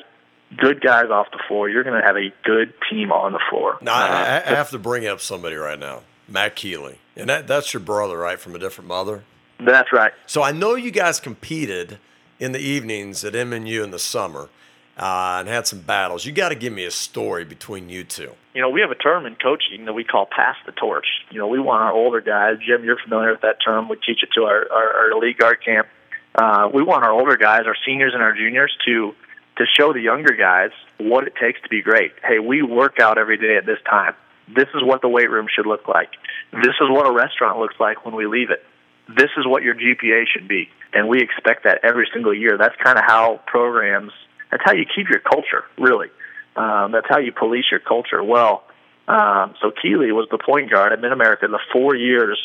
good 0.57 0.81
guys 0.81 1.11
off 1.11 1.29
the 1.31 1.41
floor, 1.49 1.69
you're 1.69 1.85
going 1.85 2.01
to 2.01 2.07
have 2.07 2.17
a 2.17 2.33
good 2.45 2.73
team 2.91 3.13
on 3.13 3.33
the 3.33 3.41
floor. 3.51 3.79
Now, 3.81 3.95
uh, 3.95 3.97
I, 3.97 4.37
I, 4.45 4.55
have 4.55 4.71
to 4.71 4.79
bring 4.79 5.07
up 5.07 5.21
somebody 5.21 5.57
right 5.57 5.79
now, 5.79 6.03
Matt 6.29 6.57
Keeley, 6.57 6.99
and 7.17 7.29
that, 7.29 7.47
that's 7.47 7.73
your 7.73 7.81
brother, 7.81 8.19
right, 8.19 8.39
from 8.39 8.55
a 8.55 8.59
different 8.59 8.89
mother. 8.89 9.25
That's 9.65 9.93
right. 9.93 10.13
So 10.27 10.43
I 10.43 10.53
know 10.53 10.75
you 10.75 10.91
guys 10.91 11.21
competed 11.21 11.99
in 12.41 12.53
the 12.53 12.59
evenings 12.59 13.25
at 13.25 13.35
MNU 13.35 13.83
in 13.85 13.91
the 13.91 13.99
summer. 13.99 14.49
Uh, 14.95 15.39
and 15.41 15.49
had 15.49 15.67
some 15.67 15.81
battles. 15.81 16.27
You 16.27 16.33
got 16.33 16.51
to 16.51 16.55
give 16.55 16.71
me 16.71 16.85
a 16.85 16.91
story 16.91 17.47
between 17.47 17.89
you 17.89 18.05
two. 18.05 18.31
You 18.53 18.61
know, 18.61 18.69
we 18.69 18.83
have 18.83 18.91
a 18.91 18.95
term 18.95 19.25
in 19.25 19.37
coaching 19.37 19.87
that 19.87 19.95
we 19.95 20.05
call 20.05 20.27
pass 20.27 20.55
the 20.67 20.73
torch. 20.73 21.07
You 21.31 21.39
know, 21.39 21.47
we 21.47 21.59
want 21.59 21.83
our 21.83 21.93
older 21.93 22.21
guys. 22.21 22.59
Jim, 22.59 22.85
you're 22.85 22.99
familiar 23.03 23.33
with 23.33 23.41
that 23.41 23.57
term. 23.65 23.89
We 23.89 23.97
teach 23.97 24.23
it 24.23 24.29
to 24.35 24.43
our, 24.43 24.71
our, 24.71 25.13
our 25.15 25.19
league 25.19 25.39
guard 25.39 25.65
camp 25.65 25.89
uh, 26.35 26.71
we 26.73 26.83
want 26.83 27.05
our 27.05 27.13
older 27.13 27.37
guys, 27.37 27.63
our 27.67 27.77
seniors 27.87 28.15
and 28.15 28.23
our 28.23 28.35
juniors, 28.35 28.75
to 28.87 29.15
to 29.59 29.65
show 29.79 29.93
the 29.93 30.01
younger 30.01 30.35
guys 30.35 30.71
what 30.99 31.27
it 31.27 31.35
takes 31.41 31.61
to 31.63 31.69
be 31.69 31.83
great. 31.83 32.13
Hey, 32.25 32.39
we 32.39 32.63
work 32.63 33.01
out 33.01 33.19
every 33.19 33.37
day 33.37 33.57
at 33.57 33.67
this 33.67 33.79
time. 33.89 34.15
This 34.49 34.69
is 34.75 34.83
what 34.83 35.03
the 35.03 35.09
weight 35.09 35.31
room 35.31 35.47
should 35.55 35.67
look 35.67 35.89
like. 35.89 36.11
This 36.53 36.75
is 36.81 36.89
what 36.89 37.07
a 37.07 37.13
restaurant 37.13 37.59
looks 37.59 37.77
like 37.79 38.05
when 38.05 38.15
we 38.15 38.27
leave 38.27 38.51
it. 38.51 38.65
This 39.09 39.31
is 39.37 39.47
what 39.47 39.63
your 39.63 39.75
GPA 39.75 40.25
should 40.33 40.49
be. 40.49 40.69
And 40.93 41.09
we 41.09 41.21
expect 41.23 41.65
that 41.65 41.81
every 41.83 42.09
single 42.13 42.35
year. 42.35 42.57
That's 42.59 42.77
kind 42.83 42.99
of 42.99 43.05
how 43.07 43.41
programs, 43.47 44.13
that's 44.51 44.63
how 44.65 44.73
you 44.73 44.85
keep 44.85 45.09
your 45.09 45.21
culture, 45.21 45.65
really. 45.79 46.09
Um, 46.57 46.93
that's 46.93 47.07
how 47.09 47.19
you 47.19 47.33
police 47.33 47.65
your 47.71 47.81
culture. 47.81 48.23
Well, 48.23 48.65
Um, 49.09 49.55
so 49.61 49.73
Keeley 49.73 50.13
was 50.13 50.29
the 50.31 50.39
point 50.39 50.71
guard 50.71 50.93
at 50.93 51.01
Mid 51.01 51.11
America 51.13 51.49
the 51.49 51.59
four 51.73 51.97
years 51.97 52.39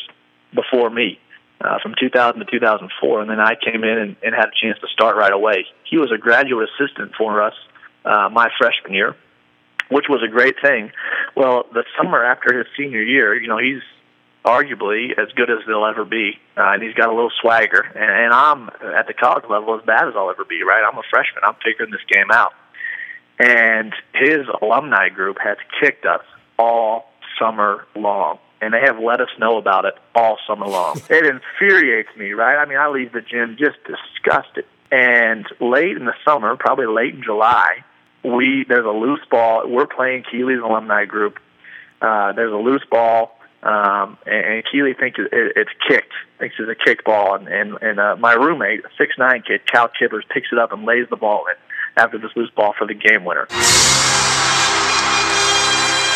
before 0.55 0.89
me, 0.89 1.19
uh, 1.61 1.79
from 1.81 1.95
2000 1.99 2.39
to 2.39 2.45
2004, 2.45 3.21
and 3.21 3.29
then 3.29 3.39
I 3.39 3.55
came 3.55 3.83
in 3.83 3.97
and, 3.97 4.15
and 4.23 4.35
had 4.35 4.49
a 4.49 4.55
chance 4.61 4.79
to 4.81 4.87
start 4.87 5.15
right 5.17 5.33
away. 5.33 5.65
He 5.89 5.97
was 5.97 6.11
a 6.11 6.17
graduate 6.17 6.69
assistant 6.69 7.13
for 7.17 7.41
us 7.41 7.53
uh, 8.05 8.29
my 8.31 8.49
freshman 8.57 8.93
year, 8.93 9.15
which 9.89 10.05
was 10.09 10.21
a 10.23 10.31
great 10.31 10.55
thing. 10.61 10.91
Well, 11.35 11.65
the 11.73 11.83
summer 11.97 12.23
after 12.23 12.57
his 12.57 12.67
senior 12.77 13.01
year, 13.01 13.35
you 13.35 13.47
know, 13.47 13.57
he's 13.57 13.81
arguably 14.45 15.11
as 15.17 15.31
good 15.35 15.49
as 15.49 15.57
they'll 15.67 15.85
ever 15.85 16.05
be, 16.05 16.39
uh, 16.55 16.71
and 16.73 16.81
he's 16.81 16.93
got 16.93 17.09
a 17.09 17.13
little 17.13 17.31
swagger. 17.41 17.81
And, 17.81 18.25
and 18.25 18.33
I'm 18.33 18.69
at 18.95 19.07
the 19.07 19.13
college 19.13 19.43
level 19.49 19.77
as 19.77 19.85
bad 19.85 20.07
as 20.07 20.13
I'll 20.15 20.29
ever 20.29 20.45
be. 20.45 20.63
Right? 20.63 20.83
I'm 20.89 20.97
a 20.97 21.03
freshman. 21.09 21.43
I'm 21.43 21.55
figuring 21.63 21.91
this 21.91 22.05
game 22.09 22.31
out. 22.31 22.53
And 23.39 23.93
his 24.15 24.47
alumni 24.61 25.09
group 25.09 25.37
has 25.43 25.57
kicked 25.79 26.05
us 26.05 26.23
all 26.57 27.11
summer 27.39 27.85
long, 27.95 28.39
and 28.61 28.73
they 28.73 28.81
have 28.81 28.99
let 28.99 29.21
us 29.21 29.29
know 29.39 29.57
about 29.57 29.85
it 29.85 29.95
all 30.15 30.37
summer 30.47 30.67
long. 30.67 30.99
it 31.09 31.25
infuriates 31.25 32.09
me, 32.17 32.33
right? 32.33 32.57
I 32.57 32.65
mean, 32.65 32.77
I 32.77 32.89
leave 32.89 33.11
the 33.11 33.21
gym 33.21 33.57
just 33.59 33.77
disgusted. 33.85 34.65
And 34.91 35.45
late 35.59 35.97
in 35.97 36.05
the 36.05 36.15
summer, 36.25 36.55
probably 36.55 36.87
late 36.87 37.15
in 37.15 37.23
July, 37.23 37.83
we 38.23 38.65
there's 38.67 38.85
a 38.85 38.89
loose 38.89 39.25
ball. 39.29 39.63
We're 39.67 39.87
playing 39.87 40.23
Keeley's 40.31 40.59
alumni 40.59 41.05
group. 41.05 41.39
Uh, 42.01 42.31
there's 42.33 42.53
a 42.53 42.57
loose 42.57 42.83
ball 42.89 43.37
um, 43.63 44.17
and, 44.25 44.45
and 44.45 44.63
Keeley 44.71 44.93
thinks 44.93 45.19
it, 45.19 45.29
it's 45.31 45.71
kicked, 45.87 46.13
thinks 46.39 46.55
it's 46.59 46.69
a 46.69 46.75
kick 46.75 47.03
ball, 47.03 47.35
and 47.35 47.47
and, 47.47 47.77
and 47.81 47.99
uh, 47.99 48.15
my 48.17 48.33
roommate, 48.33 48.85
a 48.85 48.89
six 48.97 49.13
nine 49.17 49.43
kid, 49.45 49.61
Cal 49.65 49.89
Kibbers, 49.89 50.21
picks 50.31 50.47
it 50.51 50.59
up 50.59 50.71
and 50.71 50.85
lays 50.85 51.07
the 51.09 51.17
ball 51.17 51.45
in 51.47 51.55
after 52.01 52.19
this 52.19 52.31
loose 52.35 52.51
ball 52.51 52.73
for 52.77 52.85
the 52.85 52.93
game 52.93 53.25
winner. 53.25 53.47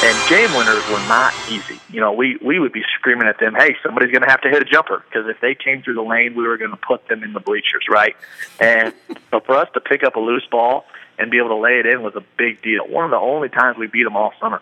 And 0.03 0.29
game 0.29 0.51
winners 0.57 0.83
were 0.89 1.05
not 1.07 1.33
easy. 1.49 1.79
You 1.91 1.99
know, 2.01 2.11
we 2.11 2.37
we 2.43 2.59
would 2.59 2.73
be 2.73 2.83
screaming 2.97 3.27
at 3.27 3.39
them, 3.39 3.53
"Hey, 3.53 3.75
somebody's 3.83 4.11
going 4.11 4.23
to 4.23 4.29
have 4.29 4.41
to 4.41 4.49
hit 4.49 4.61
a 4.61 4.65
jumper," 4.65 5.03
because 5.07 5.27
if 5.27 5.39
they 5.41 5.53
came 5.53 5.83
through 5.83 5.93
the 5.93 6.01
lane, 6.01 6.33
we 6.35 6.47
were 6.47 6.57
going 6.57 6.71
to 6.71 6.77
put 6.77 7.07
them 7.07 7.23
in 7.23 7.33
the 7.33 7.39
bleachers, 7.39 7.85
right? 7.89 8.15
And 8.59 8.93
so 9.31 9.39
for 9.41 9.55
us 9.55 9.67
to 9.75 9.79
pick 9.79 10.03
up 10.03 10.15
a 10.15 10.19
loose 10.19 10.47
ball 10.49 10.85
and 11.19 11.29
be 11.29 11.37
able 11.37 11.49
to 11.49 11.55
lay 11.55 11.79
it 11.79 11.85
in 11.85 12.01
was 12.01 12.15
a 12.15 12.23
big 12.37 12.61
deal. 12.63 12.87
One 12.87 13.05
of 13.05 13.11
the 13.11 13.17
only 13.17 13.49
times 13.49 13.77
we 13.77 13.87
beat 13.87 14.03
them 14.03 14.17
all 14.17 14.33
summer 14.39 14.61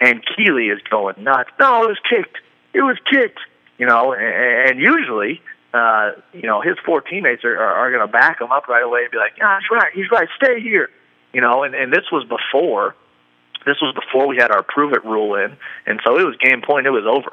and 0.00 0.24
Keeley 0.24 0.68
is 0.68 0.80
going 0.88 1.22
nuts. 1.22 1.50
No, 1.60 1.84
it 1.84 1.88
was 1.88 1.98
kicked. 2.08 2.38
It 2.72 2.82
was 2.82 2.96
kicked. 3.10 3.40
You 3.78 3.86
know, 3.86 4.12
and, 4.12 4.70
and 4.70 4.80
usually, 4.80 5.40
uh, 5.72 6.12
you 6.32 6.42
know, 6.42 6.60
his 6.60 6.76
four 6.84 7.00
teammates 7.00 7.44
are, 7.44 7.56
are, 7.56 7.74
are 7.74 7.90
going 7.90 8.06
to 8.06 8.12
back 8.12 8.40
him 8.40 8.50
up 8.50 8.68
right 8.68 8.82
away 8.82 9.02
and 9.02 9.10
be 9.10 9.18
like, 9.18 9.32
"Yeah, 9.38 9.58
he's 9.60 9.70
right. 9.70 9.92
He's 9.94 10.10
right. 10.10 10.28
Stay 10.36 10.60
here." 10.60 10.90
You 11.32 11.40
know, 11.40 11.62
and, 11.62 11.74
and 11.74 11.92
this 11.92 12.04
was 12.10 12.24
before. 12.24 12.94
This 13.66 13.76
was 13.80 13.94
before 13.94 14.26
we 14.26 14.36
had 14.36 14.50
our 14.50 14.62
prove 14.62 14.92
it 14.92 15.04
rule 15.04 15.34
in, 15.34 15.56
and 15.86 16.00
so 16.04 16.18
it 16.18 16.24
was 16.24 16.36
game 16.36 16.62
point. 16.62 16.86
It 16.86 16.90
was 16.90 17.04
over, 17.06 17.32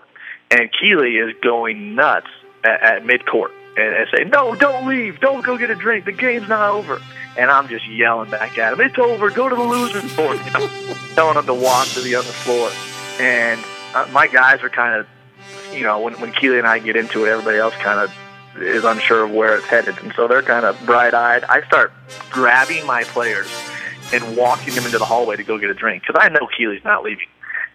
and 0.51 0.69
Keeley 0.71 1.15
is 1.17 1.33
going 1.41 1.95
nuts 1.95 2.27
at, 2.63 2.81
at 2.81 3.03
midcourt 3.03 3.51
and, 3.77 3.95
and 3.95 4.07
say, 4.13 4.23
"No, 4.25 4.55
don't 4.55 4.87
leave. 4.87 5.19
Don't 5.19 5.45
go 5.45 5.57
get 5.57 5.69
a 5.69 5.75
drink. 5.75 6.05
The 6.05 6.11
game's 6.11 6.49
not 6.49 6.69
over." 6.71 7.01
And 7.37 7.51
I'm 7.51 7.67
just 7.67 7.87
yelling 7.87 8.29
back 8.29 8.57
at 8.57 8.73
him, 8.73 8.81
"It's 8.81 8.97
over. 8.97 9.29
Go 9.29 9.47
to 9.47 9.55
the 9.55 9.63
losers 9.63 10.15
board." 10.15 10.39
You 10.45 10.51
know, 10.51 10.67
telling 11.15 11.37
him 11.37 11.45
to 11.45 11.53
walk 11.53 11.87
to 11.89 12.01
the 12.01 12.15
other 12.15 12.27
floor. 12.27 12.71
And 13.19 13.63
uh, 13.95 14.07
my 14.11 14.27
guys 14.27 14.61
are 14.63 14.69
kind 14.69 14.99
of, 14.99 15.07
you 15.73 15.83
know, 15.83 15.99
when 15.99 16.13
when 16.19 16.33
Keeley 16.33 16.57
and 16.57 16.67
I 16.67 16.79
get 16.79 16.95
into 16.95 17.25
it, 17.25 17.29
everybody 17.29 17.57
else 17.57 17.73
kind 17.75 17.99
of 17.99 18.13
is 18.61 18.83
unsure 18.83 19.23
of 19.23 19.31
where 19.31 19.57
it's 19.57 19.67
headed, 19.67 19.97
and 19.99 20.11
so 20.15 20.27
they're 20.27 20.41
kind 20.41 20.65
of 20.65 20.77
bright-eyed. 20.85 21.43
I 21.43 21.61
start 21.67 21.93
grabbing 22.31 22.85
my 22.87 23.03
players 23.03 23.47
and 24.13 24.37
walking 24.37 24.73
him 24.73 24.85
into 24.85 24.97
the 24.97 25.05
hallway 25.05 25.35
to 25.35 25.43
go 25.43 25.57
get 25.57 25.69
a 25.69 25.73
drink 25.73 26.03
because 26.05 26.21
I 26.21 26.29
know 26.29 26.47
Keeley's 26.57 26.83
not 26.83 27.03
leaving. 27.03 27.27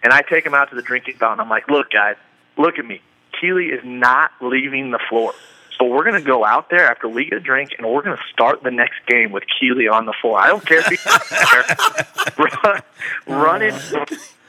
And 0.03 0.13
I 0.13 0.23
take 0.23 0.45
him 0.45 0.55
out 0.55 0.71
to 0.71 0.77
the 0.77 0.83
drinking 0.83 1.17
fountain. 1.17 1.41
I'm 1.41 1.49
like, 1.49 1.69
"Look, 1.69 1.91
guys, 1.91 2.17
look 2.57 2.79
at 2.79 2.85
me. 2.85 3.01
Keeley 3.41 3.67
is 3.67 3.81
not 3.85 4.33
leaving 4.41 4.91
the 4.91 4.99
floor." 5.09 5.33
So 5.79 5.87
we're 5.87 6.05
going 6.05 6.21
to 6.21 6.27
go 6.27 6.45
out 6.45 6.71
there 6.71 6.89
after 6.89 7.09
we 7.09 7.25
get 7.25 7.35
a 7.35 7.41
drink, 7.41 7.71
and 7.79 7.87
we're 7.87 8.03
going 8.03 8.17
to 8.17 8.23
start 8.33 8.63
the 8.63 8.71
next 8.71 9.05
game 9.07 9.33
with 9.33 9.45
Keeley 9.59 9.89
on 9.89 10.07
the 10.07 10.15
floor. 10.21 10.39
I 10.39 10.49
don't 10.49 10.65
care 10.65 10.79
if 10.79 10.87
he's 10.87 11.03
there. 11.05 12.45
run, 12.65 12.83
run 13.27 13.63
it 13.63 13.75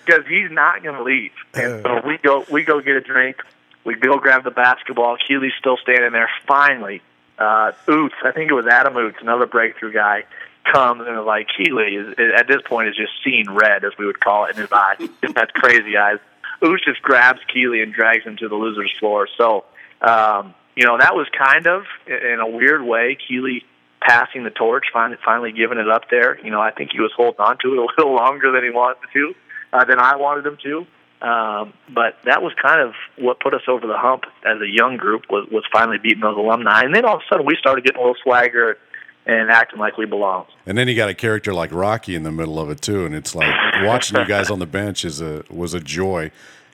because 0.06 0.28
he's 0.28 0.52
not 0.52 0.84
going 0.84 0.96
to 0.96 1.04
leave. 1.04 1.32
And 1.54 1.82
so 1.82 2.02
we 2.06 2.18
go, 2.18 2.46
we 2.52 2.64
go 2.64 2.82
get 2.82 2.96
a 2.96 3.02
drink. 3.02 3.38
We 3.86 3.96
go 3.96 4.18
grab 4.18 4.44
the 4.44 4.52
basketball. 4.52 5.18
Keeley's 5.28 5.54
still 5.60 5.78
standing 5.78 6.12
there. 6.12 6.30
Finally, 6.48 7.02
uh, 7.38 7.72
Oots, 7.88 8.12
I 8.24 8.32
think 8.32 8.52
it 8.52 8.54
was 8.54 8.68
Adam 8.68 8.94
Oots, 8.94 9.22
another 9.22 9.46
breakthrough 9.46 9.94
guy, 9.94 10.24
comes 10.72 11.04
and 11.08 11.26
like 11.26 11.48
Keeley 11.58 11.96
is 11.96 12.16
at 12.38 12.48
this 12.48 12.62
point 12.66 12.90
is 12.90 12.96
just 12.96 13.12
seeing 13.24 13.50
red, 13.50 13.84
as 13.84 13.92
we 13.98 14.06
would 14.06 14.20
call 14.20 14.46
it 14.46 14.56
in 14.56 14.62
his 14.62 14.72
eyes. 14.72 14.98
Just 15.22 15.38
has 15.38 15.50
crazy 15.54 15.98
eyes. 15.98 16.20
Oots 16.62 16.84
just 16.86 17.02
grabs 17.02 17.40
Keeley 17.54 17.82
and 17.82 17.94
drags 17.94 18.24
him 18.24 18.38
to 18.38 18.48
the 18.48 18.56
losers 18.56 18.92
floor. 19.00 19.28
So. 19.38 19.66
Um, 20.02 20.54
you 20.76 20.86
know, 20.86 20.98
that 20.98 21.16
was 21.16 21.28
kind 21.38 21.68
of 21.68 21.84
in 22.08 22.40
a 22.40 22.48
weird 22.48 22.84
way 22.84 23.18
Keeley 23.28 23.64
passing 24.02 24.44
the 24.44 24.50
torch, 24.50 24.86
finally, 24.92 25.18
finally 25.24 25.52
giving 25.52 25.78
it 25.78 25.90
up 25.90 26.10
there. 26.10 26.44
You 26.44 26.52
know, 26.52 26.62
I 26.62 26.72
think 26.72 26.92
he 26.92 27.00
was 27.00 27.12
holding 27.16 27.40
on 27.40 27.58
to 27.60 27.74
it 27.74 27.78
a 27.78 27.82
little 27.98 28.16
longer 28.16 28.52
than 28.52 28.64
he 28.64 28.70
wanted 28.70 29.08
to, 29.14 29.34
uh, 29.72 29.86
than 29.86 30.00
I 30.00 30.16
wanted 30.16 30.46
him 30.46 30.58
to. 30.64 30.86
Um, 31.26 31.74
but 31.94 32.18
that 32.26 32.42
was 32.42 32.52
kind 32.62 32.82
of 32.82 32.94
what 33.18 33.40
put 33.40 33.54
us 33.54 33.62
over 33.70 33.88
the 33.88 33.98
hump 33.98 34.26
as 34.46 34.60
a 34.60 34.68
young 34.70 34.98
group 34.98 35.24
was 35.30 35.48
was 35.50 35.64
finally 35.72 35.98
beating 35.98 36.20
those 36.20 36.36
alumni, 36.36 36.82
and 36.82 36.94
then 36.94 37.06
all 37.06 37.16
of 37.16 37.22
a 37.22 37.24
sudden 37.30 37.46
we 37.46 37.56
started 37.56 37.86
getting 37.86 37.98
a 37.98 38.02
little 38.02 38.22
swagger 38.22 38.78
and 39.26 39.50
acting 39.50 39.80
like 39.80 39.98
we 39.98 40.06
belong. 40.06 40.46
And 40.66 40.78
then 40.78 40.88
you 40.88 40.96
got 40.96 41.10
a 41.10 41.14
character 41.14 41.54
like 41.54 41.72
Rocky 41.72 42.16
in 42.16 42.24
the 42.24 42.32
middle 42.32 42.60
of 42.60 42.70
it 42.70 42.82
too, 42.82 43.06
and 43.06 43.16
it's 43.16 43.36
like 43.36 43.54
watching 43.84 44.18
you 44.20 44.26
guys 44.26 44.50
on 44.50 44.60
the 44.60 44.66
bench 44.66 45.06
is 45.06 45.22
a 45.22 45.44
was 45.50 45.74
a 45.74 45.80
joy. 45.80 46.32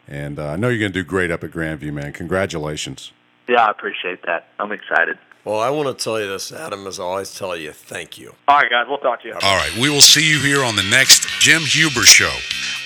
And 0.07 0.39
uh, 0.39 0.49
I 0.49 0.55
know 0.55 0.69
you're 0.69 0.79
going 0.79 0.91
to 0.91 0.99
do 0.99 1.07
great 1.07 1.29
up 1.29 1.43
at 1.43 1.51
Grandview, 1.51 1.93
man. 1.93 2.13
Congratulations. 2.13 3.11
Yeah, 3.47 3.65
I 3.65 3.71
appreciate 3.71 4.23
that. 4.25 4.47
I'm 4.59 4.71
excited. 4.71 5.19
Well, 5.45 5.59
I 5.59 5.69
want 5.69 5.87
to 5.87 6.03
tell 6.03 6.19
you 6.19 6.27
this, 6.27 6.51
Adam, 6.51 6.85
as 6.85 6.99
I 6.99 7.03
always 7.03 7.33
tell 7.33 7.55
you, 7.55 7.71
thank 7.71 8.17
you. 8.17 8.35
All 8.47 8.57
right, 8.57 8.69
guys, 8.69 8.85
we'll 8.89 8.97
talk 8.97 9.21
to 9.21 9.27
you. 9.29 9.33
All 9.35 9.55
right, 9.55 9.71
we 9.77 9.89
will 9.89 10.01
see 10.01 10.27
you 10.29 10.37
here 10.39 10.63
on 10.63 10.75
the 10.75 10.83
next 10.83 11.27
Jim 11.39 11.61
Huber 11.61 12.03
Show 12.03 12.33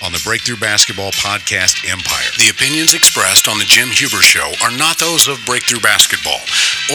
on 0.04 0.12
the 0.12 0.22
Breakthrough 0.24 0.56
Basketball 0.56 1.10
Podcast 1.12 1.82
Empire. 1.90 2.30
The 2.38 2.50
opinions 2.50 2.94
expressed 2.94 3.48
on 3.48 3.58
the 3.58 3.64
Jim 3.64 3.88
Huber 3.88 4.22
Show 4.22 4.52
are 4.62 4.76
not 4.78 4.98
those 4.98 5.26
of 5.28 5.40
Breakthrough 5.46 5.80
Basketball 5.80 6.40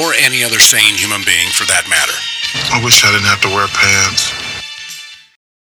or 0.02 0.14
any 0.16 0.44
other 0.44 0.60
sane 0.60 0.96
human 0.96 1.22
being 1.26 1.50
for 1.50 1.66
that 1.66 1.90
matter. 1.90 2.18
I 2.56 2.82
wish 2.84 3.06
I 3.06 3.12
didn't 3.12 3.28
have 3.28 3.42
to 3.42 3.50
wear 3.50 3.68
pants. 3.68 4.39